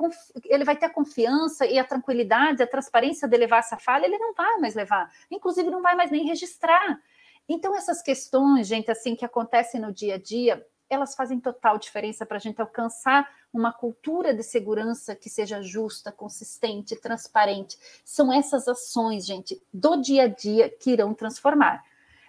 [0.44, 4.18] ele vai ter a confiança e a tranquilidade, a transparência de levar essa falha, ele
[4.18, 7.00] não vai mais levar, inclusive não vai mais nem registrar.
[7.48, 12.24] Então, essas questões, gente, assim, que acontecem no dia a dia, elas fazem total diferença
[12.24, 17.78] para a gente alcançar uma cultura de segurança que seja justa, consistente, transparente.
[18.04, 21.82] São essas ações, gente, do dia a dia que irão transformar.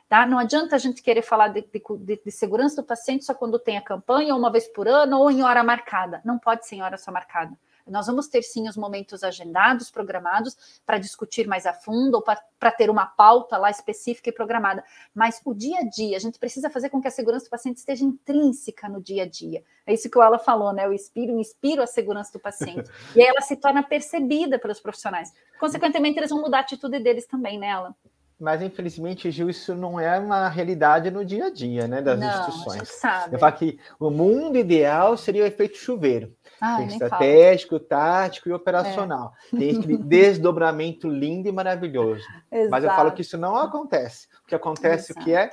[0.08, 0.26] Tá?
[0.26, 3.78] Não adianta a gente querer falar de, de, de, segurança do paciente só quando tem
[3.78, 6.22] a campanha, ou uma vez por ano, ou em hora marcada.
[6.24, 7.58] Não pode ser em hora só marcada.
[7.88, 12.72] Nós vamos ter sim os momentos agendados, programados, para discutir mais a fundo, ou para
[12.72, 14.84] ter uma pauta lá específica e programada.
[15.14, 17.78] Mas o dia a dia, a gente precisa fazer com que a segurança do paciente
[17.78, 19.64] esteja intrínseca no dia a dia.
[19.86, 20.86] É isso que o Ela falou, né?
[20.86, 22.90] Eu inspiro, eu inspiro a segurança do paciente.
[23.16, 25.32] e aí ela se torna percebida pelos profissionais.
[25.60, 27.96] Consequentemente, eles vão mudar a atitude deles também, né, Ela?
[28.40, 32.28] Mas infelizmente, Gil, isso não é uma realidade no dia a dia, né, das não,
[32.28, 32.90] instituições.
[32.90, 33.36] Sabe.
[33.36, 36.34] Eu falo que o mundo ideal seria o efeito chuveiro.
[36.60, 37.88] Ai, Tem estratégico, fala.
[37.88, 39.34] tático e operacional.
[39.54, 39.58] É.
[39.58, 42.24] Tem aquele desdobramento lindo e maravilhoso.
[42.52, 42.72] Exato.
[42.72, 44.28] Mas eu falo que isso não acontece.
[44.44, 45.22] O que acontece Exato.
[45.22, 45.52] o que é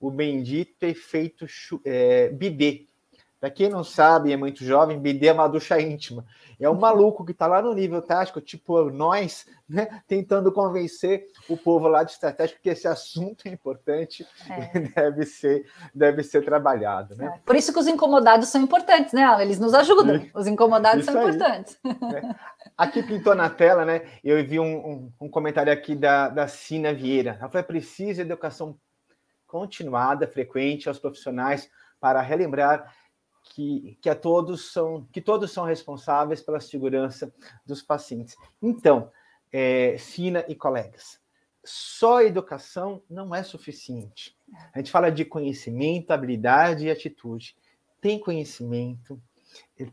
[0.00, 1.46] o bendito efeito
[1.84, 2.86] é, bidê.
[3.42, 6.24] Para quem não sabe, é muito jovem, BD é uma ducha íntima.
[6.60, 11.56] É um maluco que está lá no nível tático, tipo nós, né, tentando convencer o
[11.56, 14.78] povo lá de estratégia que esse assunto é importante é.
[14.78, 17.16] e deve ser, deve ser trabalhado.
[17.16, 17.34] Né?
[17.34, 17.40] É.
[17.44, 19.42] Por isso que os incomodados são importantes, né, Alan?
[19.42, 20.24] Eles nos ajudam.
[20.32, 21.26] Os incomodados são aí.
[21.26, 21.76] importantes.
[21.84, 22.34] É.
[22.78, 24.02] Aqui pintou na tela, né?
[24.22, 27.38] Eu vi um, um, um comentário aqui da, da Cina Vieira.
[27.40, 28.78] Ela falou: precisa educação
[29.48, 31.68] continuada, frequente aos profissionais
[32.00, 33.01] para relembrar
[33.42, 37.32] que, que, a todos são, que todos são responsáveis pela segurança
[37.66, 38.36] dos pacientes.
[38.60, 39.10] Então,
[39.52, 41.20] é, Sina e colegas,
[41.64, 44.36] só educação não é suficiente.
[44.72, 47.56] A gente fala de conhecimento, habilidade e atitude.
[48.00, 49.20] Tem conhecimento,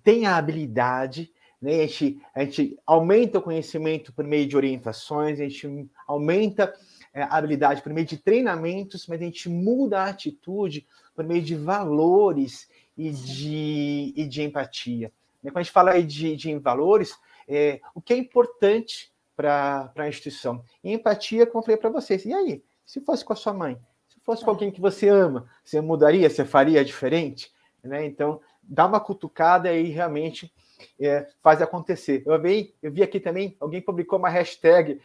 [0.03, 1.31] tem a habilidade,
[1.61, 1.83] né?
[1.83, 6.73] a, gente, a gente aumenta o conhecimento por meio de orientações, a gente aumenta
[7.13, 11.41] é, a habilidade por meio de treinamentos, mas a gente muda a atitude por meio
[11.41, 12.68] de valores
[12.99, 15.09] e de, e de empatia.
[15.41, 20.09] Quando a gente fala aí de, de valores, é, o que é importante para a
[20.09, 20.61] instituição?
[20.83, 22.25] E empatia, como eu falei para vocês.
[22.25, 23.79] E aí, se fosse com a sua mãe,
[24.09, 24.53] se fosse com é.
[24.53, 27.49] alguém que você ama, você mudaria, você faria diferente?
[27.81, 28.05] Né?
[28.05, 30.53] Então, dá uma cutucada e realmente
[30.99, 32.23] é, faz acontecer.
[32.25, 35.01] Eu vi, eu vi aqui também, alguém publicou uma hashtag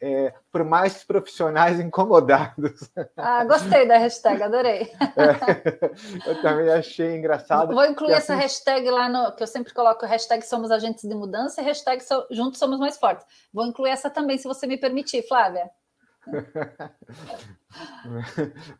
[0.00, 2.90] é, por mais profissionais incomodados.
[3.16, 4.90] Ah, gostei da hashtag, adorei.
[5.16, 7.74] É, eu também achei engraçado.
[7.74, 8.42] Vou incluir essa assim...
[8.42, 9.32] hashtag lá no.
[9.34, 12.98] que eu sempre coloco hashtag Somos Agentes de Mudança e hashtag so, Juntos Somos Mais
[12.98, 13.26] Fortes.
[13.52, 15.70] Vou incluir essa também, se você me permitir, Flávia.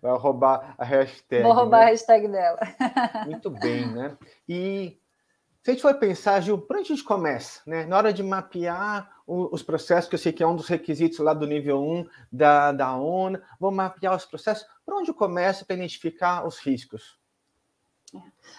[0.03, 1.43] Vai roubar a hashtag.
[1.43, 1.85] Vou roubar né?
[1.87, 2.59] a hashtag dela.
[3.27, 4.17] Muito bem, né?
[4.49, 4.99] E
[5.63, 7.61] se a gente for pensar, Gil, por onde a gente começa?
[7.67, 7.85] Né?
[7.85, 11.35] Na hora de mapear os processos, que eu sei que é um dos requisitos lá
[11.35, 15.77] do nível 1 da, da ONU, vou mapear os processos, por onde eu começo para
[15.77, 17.19] identificar os riscos?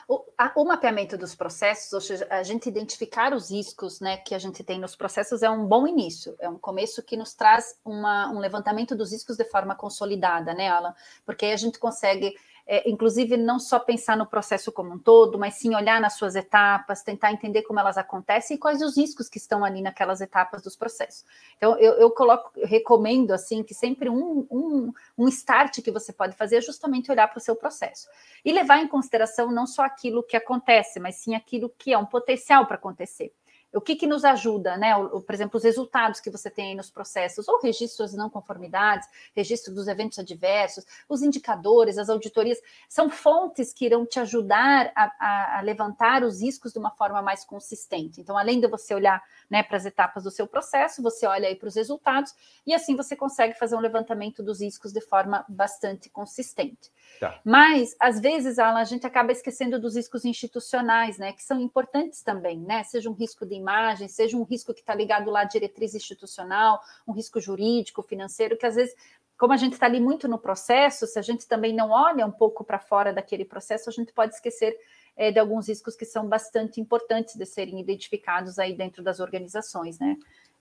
[0.08, 4.36] O, a, o, mapeamento dos processos, ou seja, a gente identificar os riscos né, que
[4.36, 7.80] a gente tem nos processos é um bom início, é um começo que nos traz
[7.84, 10.94] uma, um levantamento dos riscos de forma consolidada, né, Alan?
[11.26, 12.36] Porque aí a gente consegue
[12.72, 16.36] é, inclusive não só pensar no processo como um todo, mas sim olhar nas suas
[16.36, 20.62] etapas, tentar entender como elas acontecem e quais os riscos que estão ali naquelas etapas
[20.62, 21.26] dos processos.
[21.58, 26.14] Então, eu, eu coloco, eu recomendo assim que sempre um, um, um start que você
[26.14, 28.08] pode fazer é justamente olhar para o seu processo
[28.46, 32.06] e levar em consideração não só aquilo que acontece, mas sim aquilo que é um
[32.06, 33.34] potencial para acontecer
[33.74, 34.94] o que, que nos ajuda, né?
[34.96, 39.08] Por exemplo, os resultados que você tem aí nos processos, ou registros de não conformidades,
[39.36, 45.04] registro dos eventos adversos, os indicadores, as auditorias, são fontes que irão te ajudar a,
[45.20, 48.22] a, a levantar os riscos de uma forma mais consistente.
[48.22, 51.56] Então, além de você olhar né, para as etapas do seu processo, você olha aí
[51.56, 52.34] para os resultados,
[52.66, 56.92] e assim você consegue fazer um levantamento dos riscos de forma bastante consistente.
[57.20, 57.40] Tá.
[57.44, 61.34] Mas, às vezes, Alan, a gente acaba esquecendo dos riscos institucionais, né?
[61.34, 62.84] Que são importantes também, né?
[62.86, 66.82] Seja um risco de imagem, seja um risco que está ligado lá à diretriz institucional,
[67.06, 68.96] um risco jurídico, financeiro, que às vezes,
[69.38, 72.32] como a gente está ali muito no processo, se a gente também não olha um
[72.32, 74.78] pouco para fora daquele processo, a gente pode esquecer
[75.18, 80.00] é, de alguns riscos que são bastante importantes de serem identificados aí dentro das organizações,
[80.00, 80.16] né?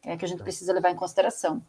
[0.05, 1.62] É, que a gente precisa levar em consideração.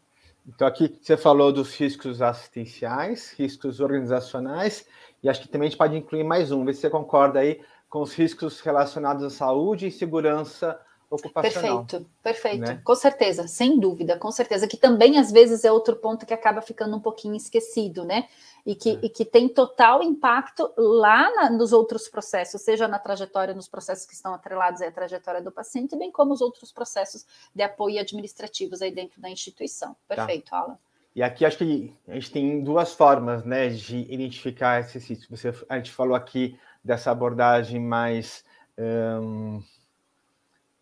[0.49, 4.87] Então, aqui você falou dos riscos assistenciais, riscos organizacionais,
[5.21, 7.61] e acho que também a gente pode incluir mais um, ver se você concorda aí
[7.87, 10.79] com os riscos relacionados à saúde e segurança
[11.09, 11.85] ocupacional.
[11.85, 12.81] Perfeito, perfeito, né?
[12.83, 16.61] com certeza, sem dúvida, com certeza, que também às vezes é outro ponto que acaba
[16.61, 18.27] ficando um pouquinho esquecido, né?
[18.65, 18.99] E que, é.
[19.03, 24.05] e que tem total impacto lá na, nos outros processos, seja na trajetória, nos processos
[24.05, 28.81] que estão atrelados à trajetória do paciente, bem como os outros processos de apoio administrativos
[28.81, 29.95] aí dentro da instituição.
[30.07, 30.15] Tá.
[30.15, 30.57] Perfeito, tá.
[30.57, 30.77] Alan.
[31.15, 35.41] E aqui acho que a gente tem duas formas né, de identificar esses riscos.
[35.41, 38.45] Você, a gente falou aqui dessa abordagem mais.
[38.77, 39.61] Um,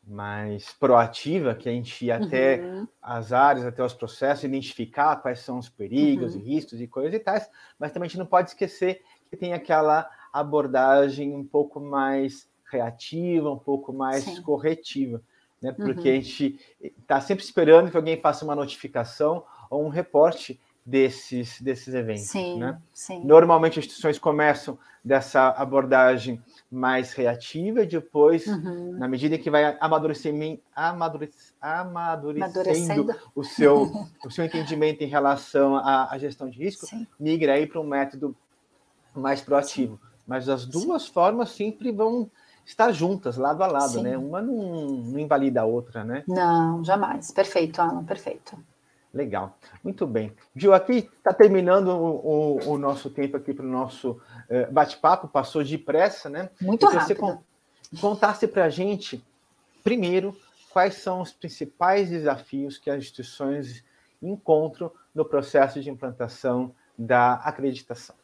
[0.08, 2.88] mais proativa, que a gente ia até uhum.
[3.02, 6.42] as áreas, até os processos, identificar quais são os perigos uhum.
[6.42, 9.54] e riscos e coisas e tais, mas também a gente não pode esquecer que tem
[9.54, 14.42] aquela abordagem um pouco mais reativa, um pouco mais Sim.
[14.42, 15.22] corretiva,
[15.62, 15.72] né?
[15.74, 16.18] Porque uhum.
[16.18, 21.94] a gente está sempre esperando que alguém faça uma notificação ou um reporte desses, desses
[21.94, 22.30] eventos.
[22.30, 22.80] Sim, né?
[22.94, 23.22] sim.
[23.26, 28.94] Normalmente as instituições começam dessa abordagem mais reativa, depois, uhum.
[28.98, 33.92] na medida que vai amadurecendo, amadurecendo, amadurecendo o, seu,
[34.26, 37.06] o seu entendimento em relação à, à gestão de risco, sim.
[37.20, 38.34] migra aí para um método
[39.14, 40.00] mais proativo.
[40.02, 40.10] Sim.
[40.26, 41.12] Mas as duas sim.
[41.12, 42.32] formas sempre vão
[42.66, 44.18] estar juntas, lado a lado, né?
[44.18, 46.24] Uma não, não invalida a outra, né?
[46.28, 47.32] Não, jamais.
[47.32, 48.58] Perfeito, Alan, perfeito.
[49.18, 50.32] Legal, muito bem.
[50.56, 55.28] Gil, aqui está terminando o, o, o, nosso tempo aqui para o nosso uh, bate-papo,
[55.28, 56.52] passou depressa, né?
[56.62, 57.08] Muito rápido.
[57.08, 57.40] Você con
[58.00, 59.26] contasse para a gente,
[59.84, 60.38] primeiro,
[60.70, 63.84] quais são os principais desafios que as instituições
[64.22, 68.16] encontram no processo de implantação da acreditação.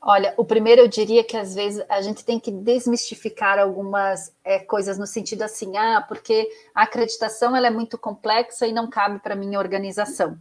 [0.00, 4.58] Olha, o primeiro eu diria que às vezes a gente tem que desmistificar algumas é,
[4.58, 9.18] coisas no sentido assim, ah, porque a acreditação ela é muito complexa e não cabe
[9.18, 10.38] para minha organização.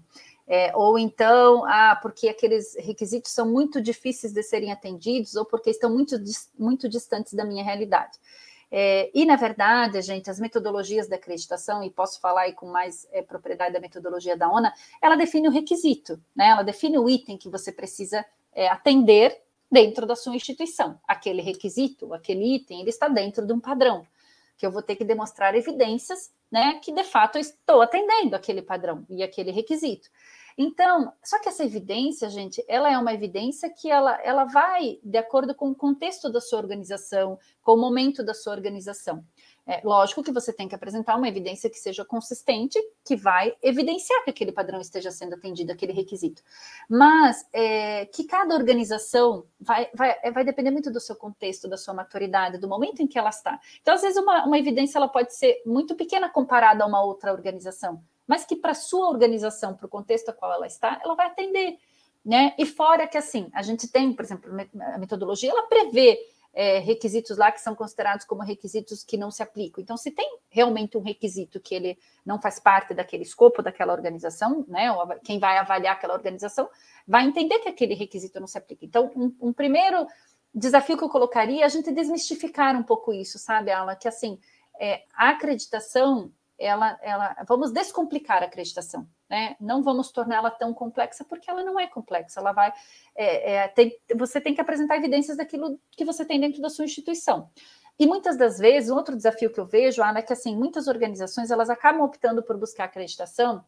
[0.48, 5.72] É, ou então, ah, porque aqueles requisitos são muito difíceis de serem atendidos, ou porque
[5.72, 6.16] estão muito,
[6.58, 8.20] muito distantes da minha realidade.
[8.70, 13.08] É, e, na verdade, gente, as metodologias da acreditação, e posso falar aí com mais
[13.12, 16.50] é, propriedade da metodologia da ONA, ela define o requisito, né?
[16.50, 19.45] ela define o item que você precisa é, atender
[19.76, 20.98] dentro da sua instituição.
[21.06, 24.08] Aquele requisito, aquele item, ele está dentro de um padrão,
[24.58, 28.62] que eu vou ter que demonstrar evidências, né, que de fato eu estou atendendo aquele
[28.62, 30.10] padrão e aquele requisito.
[30.58, 35.18] Então, só que essa evidência, gente, ela é uma evidência que ela, ela vai de
[35.18, 39.26] acordo com o contexto da sua organização, com o momento da sua organização.
[39.68, 44.24] É, lógico que você tem que apresentar uma evidência que seja consistente, que vai evidenciar
[44.24, 46.44] que aquele padrão esteja sendo atendido, aquele requisito.
[46.88, 51.78] Mas é, que cada organização vai, vai, é, vai depender muito do seu contexto, da
[51.78, 53.60] sua maturidade, do momento em que ela está.
[53.82, 57.34] Então, às vezes, uma, uma evidência ela pode ser muito pequena comparada a uma outra
[57.34, 61.16] organização, mas que para a sua organização, para o contexto a qual ela está, ela
[61.16, 61.80] vai atender.
[62.24, 62.54] Né?
[62.58, 66.20] E fora que assim, a gente tem, por exemplo, a metodologia, ela prevê
[66.56, 69.84] é, requisitos lá que são considerados como requisitos que não se aplicam.
[69.84, 74.64] Então, se tem realmente um requisito que ele não faz parte daquele escopo daquela organização,
[74.70, 74.88] né,
[75.24, 76.70] quem vai avaliar aquela organização
[77.06, 78.86] vai entender que aquele requisito não se aplica.
[78.86, 80.08] Então, um, um primeiro
[80.54, 83.94] desafio que eu colocaria é a gente desmistificar um pouco isso, sabe, Ala?
[83.94, 84.40] Que assim,
[84.80, 89.56] é, a acreditação ela, ela, vamos descomplicar a acreditação, né?
[89.60, 92.40] Não vamos torná-la tão complexa porque ela não é complexa.
[92.40, 92.74] Ela vai,
[93.16, 96.86] é, é, tem, você tem que apresentar evidências daquilo que você tem dentro da sua
[96.86, 97.50] instituição.
[97.98, 100.88] E muitas das vezes, um outro desafio que eu vejo, Ana, é que assim muitas
[100.88, 103.64] organizações elas acabam optando por buscar acreditação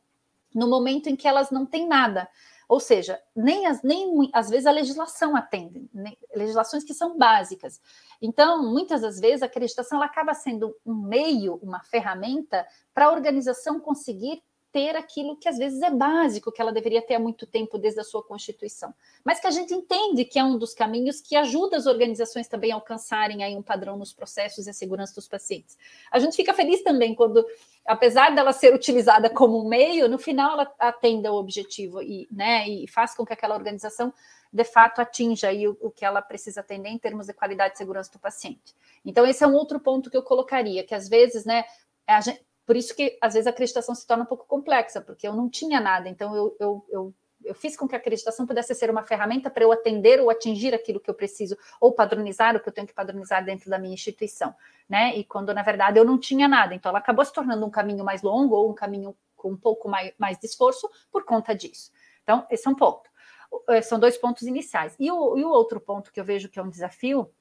[0.54, 2.28] no momento em que elas não têm nada.
[2.68, 5.90] Ou seja, nem, as, nem às vezes a legislação atende,
[6.36, 7.80] legislações que são básicas.
[8.22, 13.12] Então, muitas das vezes, a acreditação ela acaba sendo um meio, uma ferramenta para a
[13.12, 17.46] organização conseguir ter aquilo que às vezes é básico, que ela deveria ter há muito
[17.46, 18.94] tempo desde a sua constituição.
[19.24, 22.72] Mas que a gente entende que é um dos caminhos que ajuda as organizações também
[22.72, 25.78] a alcançarem aí um padrão nos processos e a segurança dos pacientes.
[26.12, 27.46] A gente fica feliz também quando,
[27.86, 32.68] apesar dela ser utilizada como um meio, no final ela atenda o objetivo e, né,
[32.68, 34.14] e faz com que aquela organização
[34.52, 37.78] de fato atinja aí o, o que ela precisa atender em termos de qualidade e
[37.78, 38.76] segurança do paciente.
[39.06, 41.66] Então, esse é um outro ponto que eu colocaria, que às vezes, né,
[42.06, 45.26] a gente, por isso que, às vezes, a acreditação se torna um pouco complexa, porque
[45.26, 46.10] eu não tinha nada.
[46.10, 47.14] Então, eu, eu, eu,
[47.46, 50.76] eu fiz com que a acreditação pudesse ser uma ferramenta para eu atender ou atingir
[50.76, 53.94] aquilo que eu preciso, ou padronizar o que eu tenho que padronizar dentro da minha
[53.94, 54.54] instituição.
[54.90, 55.16] Né?
[55.16, 56.76] E quando, na verdade, eu não tinha nada.
[56.76, 59.88] Então, ela acabou se tornando um caminho mais longo ou um caminho com um pouco
[59.88, 61.90] mais, mais de esforço por conta disso.
[62.22, 63.10] Então, esse é um ponto.
[63.70, 64.94] É, são dois pontos iniciais.
[65.00, 67.32] E o, e o outro ponto que eu vejo que é um desafio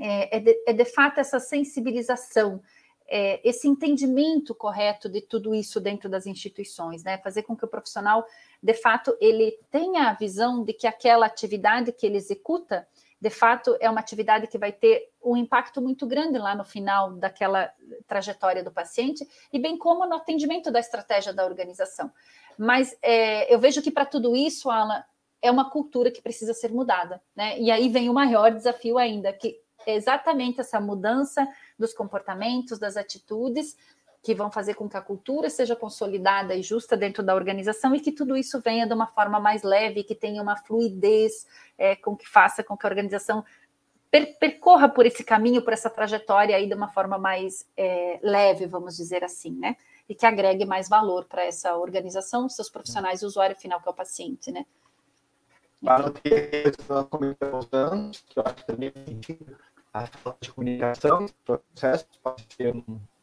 [0.00, 2.62] é, é, de, é de fato essa sensibilização
[3.14, 7.18] é, esse entendimento correto de tudo isso dentro das instituições, né?
[7.18, 8.24] Fazer com que o profissional,
[8.62, 12.88] de fato, ele tenha a visão de que aquela atividade que ele executa,
[13.20, 17.12] de fato, é uma atividade que vai ter um impacto muito grande lá no final
[17.12, 17.70] daquela
[18.06, 22.10] trajetória do paciente, e bem como no atendimento da estratégia da organização.
[22.56, 25.04] Mas é, eu vejo que para tudo isso, Alan,
[25.42, 27.58] é uma cultura que precisa ser mudada, né?
[27.60, 31.46] E aí vem o maior desafio ainda, que é exatamente essa mudança
[31.82, 33.76] dos comportamentos, das atitudes,
[34.22, 38.00] que vão fazer com que a cultura seja consolidada e justa dentro da organização e
[38.00, 42.16] que tudo isso venha de uma forma mais leve, que tenha uma fluidez, é, com
[42.16, 43.44] que faça com que a organização
[44.10, 48.66] per percorra por esse caminho, por essa trajetória aí de uma forma mais é, leve,
[48.66, 49.76] vamos dizer assim, né?
[50.08, 53.88] E que agregue mais valor para essa organização, seus profissionais e o usuário final, que
[53.88, 54.64] é o paciente, né?
[55.82, 56.28] Para o que
[58.36, 59.00] eu acho que também é
[59.92, 62.74] a falta de comunicação, processo pode ser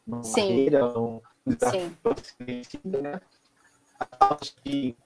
[0.06, 0.40] uma Sim.
[0.40, 1.96] barreira, um desafio
[2.84, 3.20] né?
[3.98, 4.96] A falta de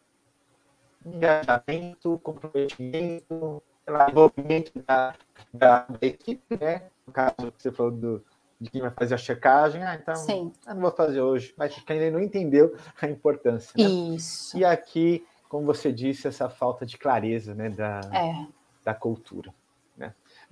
[1.05, 3.63] engajamento, comprometimento,
[4.11, 5.15] envolvimento da,
[5.53, 6.83] da, da, equipe, né?
[7.07, 8.25] No caso que você falou do,
[8.61, 10.53] de quem vai fazer a checagem, ah, então Sim.
[10.67, 13.73] eu não vou fazer hoje, mas quem ainda não entendeu a importância.
[13.77, 13.85] Né?
[14.15, 14.57] Isso.
[14.57, 18.47] E aqui, como você disse, essa falta de clareza né, da, é.
[18.85, 19.53] da cultura.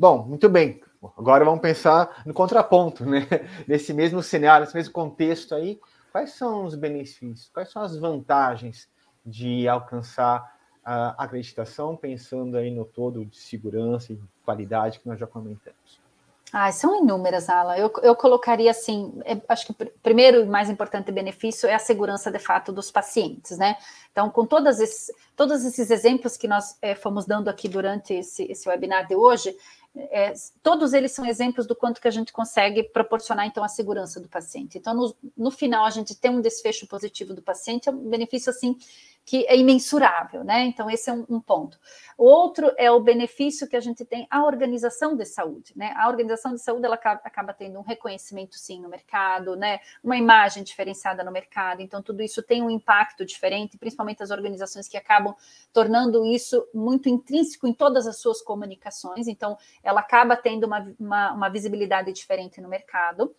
[0.03, 0.81] Bom, muito bem.
[1.17, 3.21] Agora vamos pensar no contraponto, né?
[3.69, 5.79] Nesse mesmo cenário, nesse mesmo contexto aí,
[6.11, 8.89] quais são os benefícios, quais são as vantagens
[9.25, 15.27] de alcançar a acreditação, pensando aí no todo de segurança e qualidade que nós já
[15.29, 16.03] comentamos?
[16.53, 17.77] Ah, são inúmeras, Alan.
[17.77, 21.79] Eu, eu colocaria assim, é, acho que o primeiro e mais importante benefício é a
[21.79, 23.79] segurança de fato dos pacientes, né?
[24.11, 28.45] Então, com todas esses, todos esses exemplos que nós é, fomos dando aqui durante esse,
[28.53, 29.57] esse webinar de hoje,
[29.95, 30.33] é,
[30.63, 34.29] todos eles são exemplos do quanto que a gente consegue proporcionar, então, a segurança do
[34.29, 34.79] paciente.
[34.79, 38.49] Então, no, no final, a gente tem um desfecho positivo do paciente, é um benefício,
[38.49, 38.77] assim,
[39.25, 40.65] que é imensurável, né?
[40.65, 41.79] Então, esse é um, um, ponto.
[42.19, 45.95] Outro é o benefício que a gente tem à organização de saúde, né?
[45.97, 49.79] A organização de saúde, ela acaba, acaba tendo um reconhecimento, sim, no mercado, né?
[50.03, 54.89] Uma imagem diferenciada no mercado, então, tudo isso tem um impacto diferente, principalmente as organizações
[54.89, 55.35] que acabam
[55.73, 61.33] tornando isso muito intrínseco em todas as suas comunicações, então, ela acaba tendo uma, uma,
[61.33, 63.35] uma visibilidade diferente no mercado.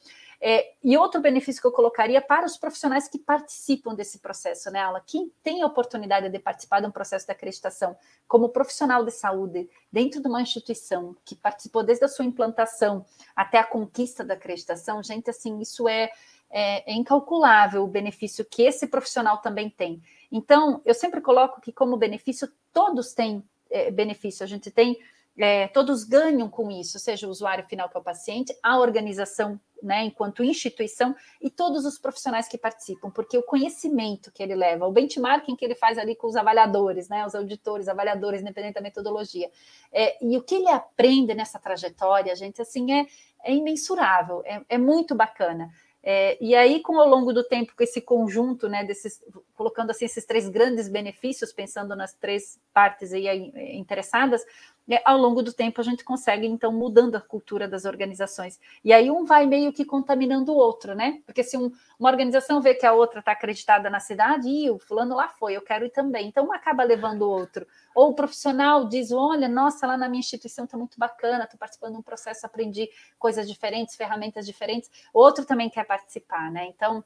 [0.45, 4.81] É, e outro benefício que eu colocaria para os profissionais que participam desse processo, né,
[4.81, 4.99] Ala?
[4.99, 7.95] Quem tem a oportunidade de participar de um processo de acreditação
[8.27, 13.57] como profissional de saúde dentro de uma instituição que participou desde a sua implantação até
[13.57, 16.11] a conquista da acreditação, gente, assim, isso é,
[16.49, 20.03] é, é incalculável o benefício que esse profissional também tem.
[20.29, 24.43] Então, eu sempre coloco que, como benefício, todos têm é, benefício.
[24.43, 24.99] A gente tem
[25.37, 29.59] é, todos ganham com isso, seja o usuário final que é o paciente, a organização,
[29.83, 34.87] né, enquanto instituição, e todos os profissionais que participam, porque o conhecimento que ele leva,
[34.87, 38.81] o benchmarking que ele faz ali com os avaliadores, né, os auditores, avaliadores, independente da
[38.81, 39.51] metodologia,
[39.91, 43.07] é, e o que ele aprende nessa trajetória, gente, assim, é,
[43.43, 45.69] é imensurável, é, é muito bacana.
[46.05, 49.23] É, e aí, com ao longo do tempo, com esse conjunto, né, desses,
[49.55, 54.43] colocando assim esses três grandes benefícios, pensando nas três partes aí interessadas,
[55.05, 58.59] ao longo do tempo a gente consegue, então, mudando a cultura das organizações.
[58.83, 61.21] E aí um vai meio que contaminando o outro, né?
[61.25, 64.77] Porque se um, uma organização vê que a outra está acreditada na cidade, e o
[64.77, 66.27] fulano lá foi, eu quero ir também.
[66.27, 67.65] Então, um acaba levando o outro.
[67.95, 71.93] Ou o profissional diz, olha, nossa, lá na minha instituição está muito bacana, estou participando
[71.93, 74.89] de um processo, aprendi coisas diferentes, ferramentas diferentes.
[75.13, 76.67] O outro também quer participar, né?
[76.67, 77.03] Então,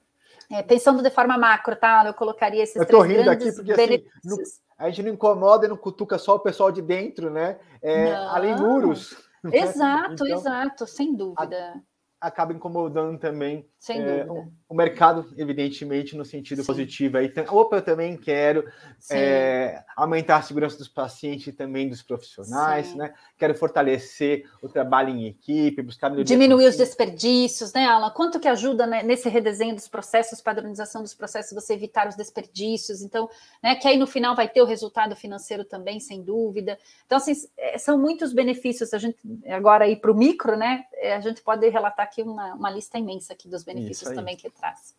[0.52, 2.06] é, pensando de forma macro, tá?
[2.06, 4.40] Eu colocaria esses eu três rindo aqui porque, benefícios.
[4.40, 7.60] Assim, a gente não incomoda e não cutuca só o pessoal de dentro, né?
[7.82, 9.28] É, além muros.
[9.52, 11.82] Exato, então, exato, sem dúvida.
[12.20, 14.34] A, acaba incomodando também sem é, dúvida.
[14.67, 16.68] O, o, mercado, evidentemente, no sentido Sim.
[16.68, 17.18] positivo.
[17.18, 18.70] Aí, opa, eu também quero
[19.10, 22.98] é, aumentar a segurança dos pacientes e também dos profissionais, Sim.
[22.98, 23.14] né?
[23.38, 28.10] Quero fortalecer o trabalho em equipe, buscar diminuir os desperdícios, né, Alan?
[28.12, 33.02] Quanto que ajuda né, nesse redesenho dos processos, padronização dos processos, você evitar os desperdícios?
[33.02, 33.30] Então,
[33.64, 36.78] né, que aí no final vai ter o resultado financeiro também, sem dúvida.
[37.06, 38.94] Então, assim, é, são muitos benefícios.
[38.94, 40.84] A gente agora aí para o micro, né?
[40.96, 44.36] É, a gente pode relatar aqui uma, uma lista imensa aqui dos benefícios benefícios também
[44.36, 44.96] que traz.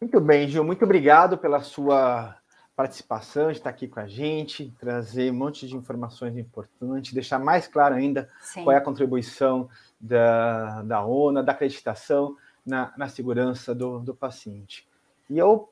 [0.00, 2.36] Muito bem, Gil, muito obrigado pela sua
[2.76, 7.66] participação, de estar aqui com a gente, trazer um monte de informações importantes, deixar mais
[7.66, 8.64] claro ainda Sim.
[8.64, 9.68] qual é a contribuição
[9.98, 14.86] da, da ONA, da acreditação na, na segurança do, do paciente.
[15.30, 15.70] E eu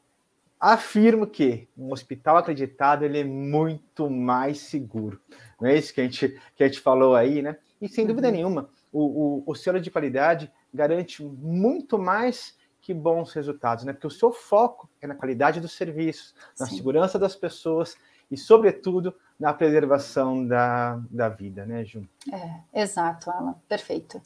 [0.59, 5.21] afirmo que um hospital acreditado ele é muito mais seguro.
[5.61, 7.59] Não é isso que a gente, que a gente falou aí, né?
[7.83, 8.35] E sem dúvida uhum.
[8.35, 13.95] nenhuma, o, o, o selo de qualidade garante muito mais que bons resultados, né?
[13.95, 16.77] Porque o seu foco é na qualidade dos serviços, na Sim.
[16.77, 17.97] segurança das pessoas
[18.31, 22.07] e, sobretudo, na preservação da, da vida, né, Ju?
[22.31, 24.21] É, exato, Alan, perfeito.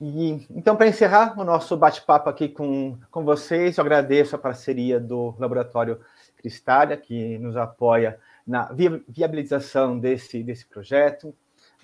[0.00, 4.98] E, então, para encerrar o nosso bate-papo aqui com, com vocês, eu agradeço a parceria
[4.98, 6.00] do Laboratório
[6.38, 8.72] Cristália, que nos apoia na
[9.06, 11.34] viabilização desse, desse projeto.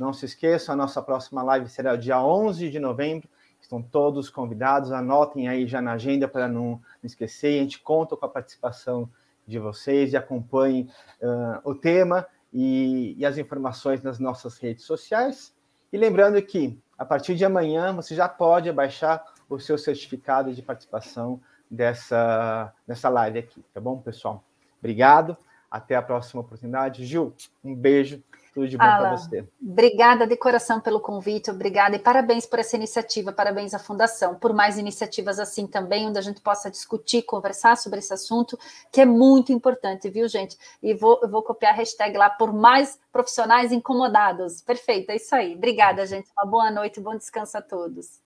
[0.00, 3.28] Não se esqueçam, a nossa próxima live será dia 11 de novembro,
[3.64, 7.58] Estão todos convidados, anotem aí já na agenda para não esquecer.
[7.58, 9.08] A gente conta com a participação
[9.46, 10.90] de vocês e acompanhem
[11.22, 15.54] uh, o tema e, e, as informações nas nossas redes sociais.
[15.90, 20.60] E lembrando que, a partir de amanhã, você já pode baixar o seu certificado de
[20.60, 21.40] participação
[21.70, 24.44] dessa, dessa live aqui, tá bom, pessoal?
[24.78, 25.38] Obrigado,
[25.70, 27.06] até a próxima oportunidade.
[27.06, 27.32] Gil,
[27.64, 28.22] um beijo
[28.54, 29.44] tudo de bom para você.
[29.60, 34.54] Obrigada de coração pelo convite, obrigada e parabéns por essa iniciativa, parabéns à Fundação, por
[34.54, 38.56] mais iniciativas assim também, onde a gente possa discutir, conversar sobre esse assunto,
[38.92, 40.56] que é muito importante, viu, gente?
[40.80, 44.62] E vou, eu vou copiar a hashtag lá por mais profissionais incomodados.
[44.62, 45.54] Perfeito, é isso aí.
[45.56, 46.30] Obrigada, gente.
[46.36, 48.20] Uma boa noite, bom descanso a todos.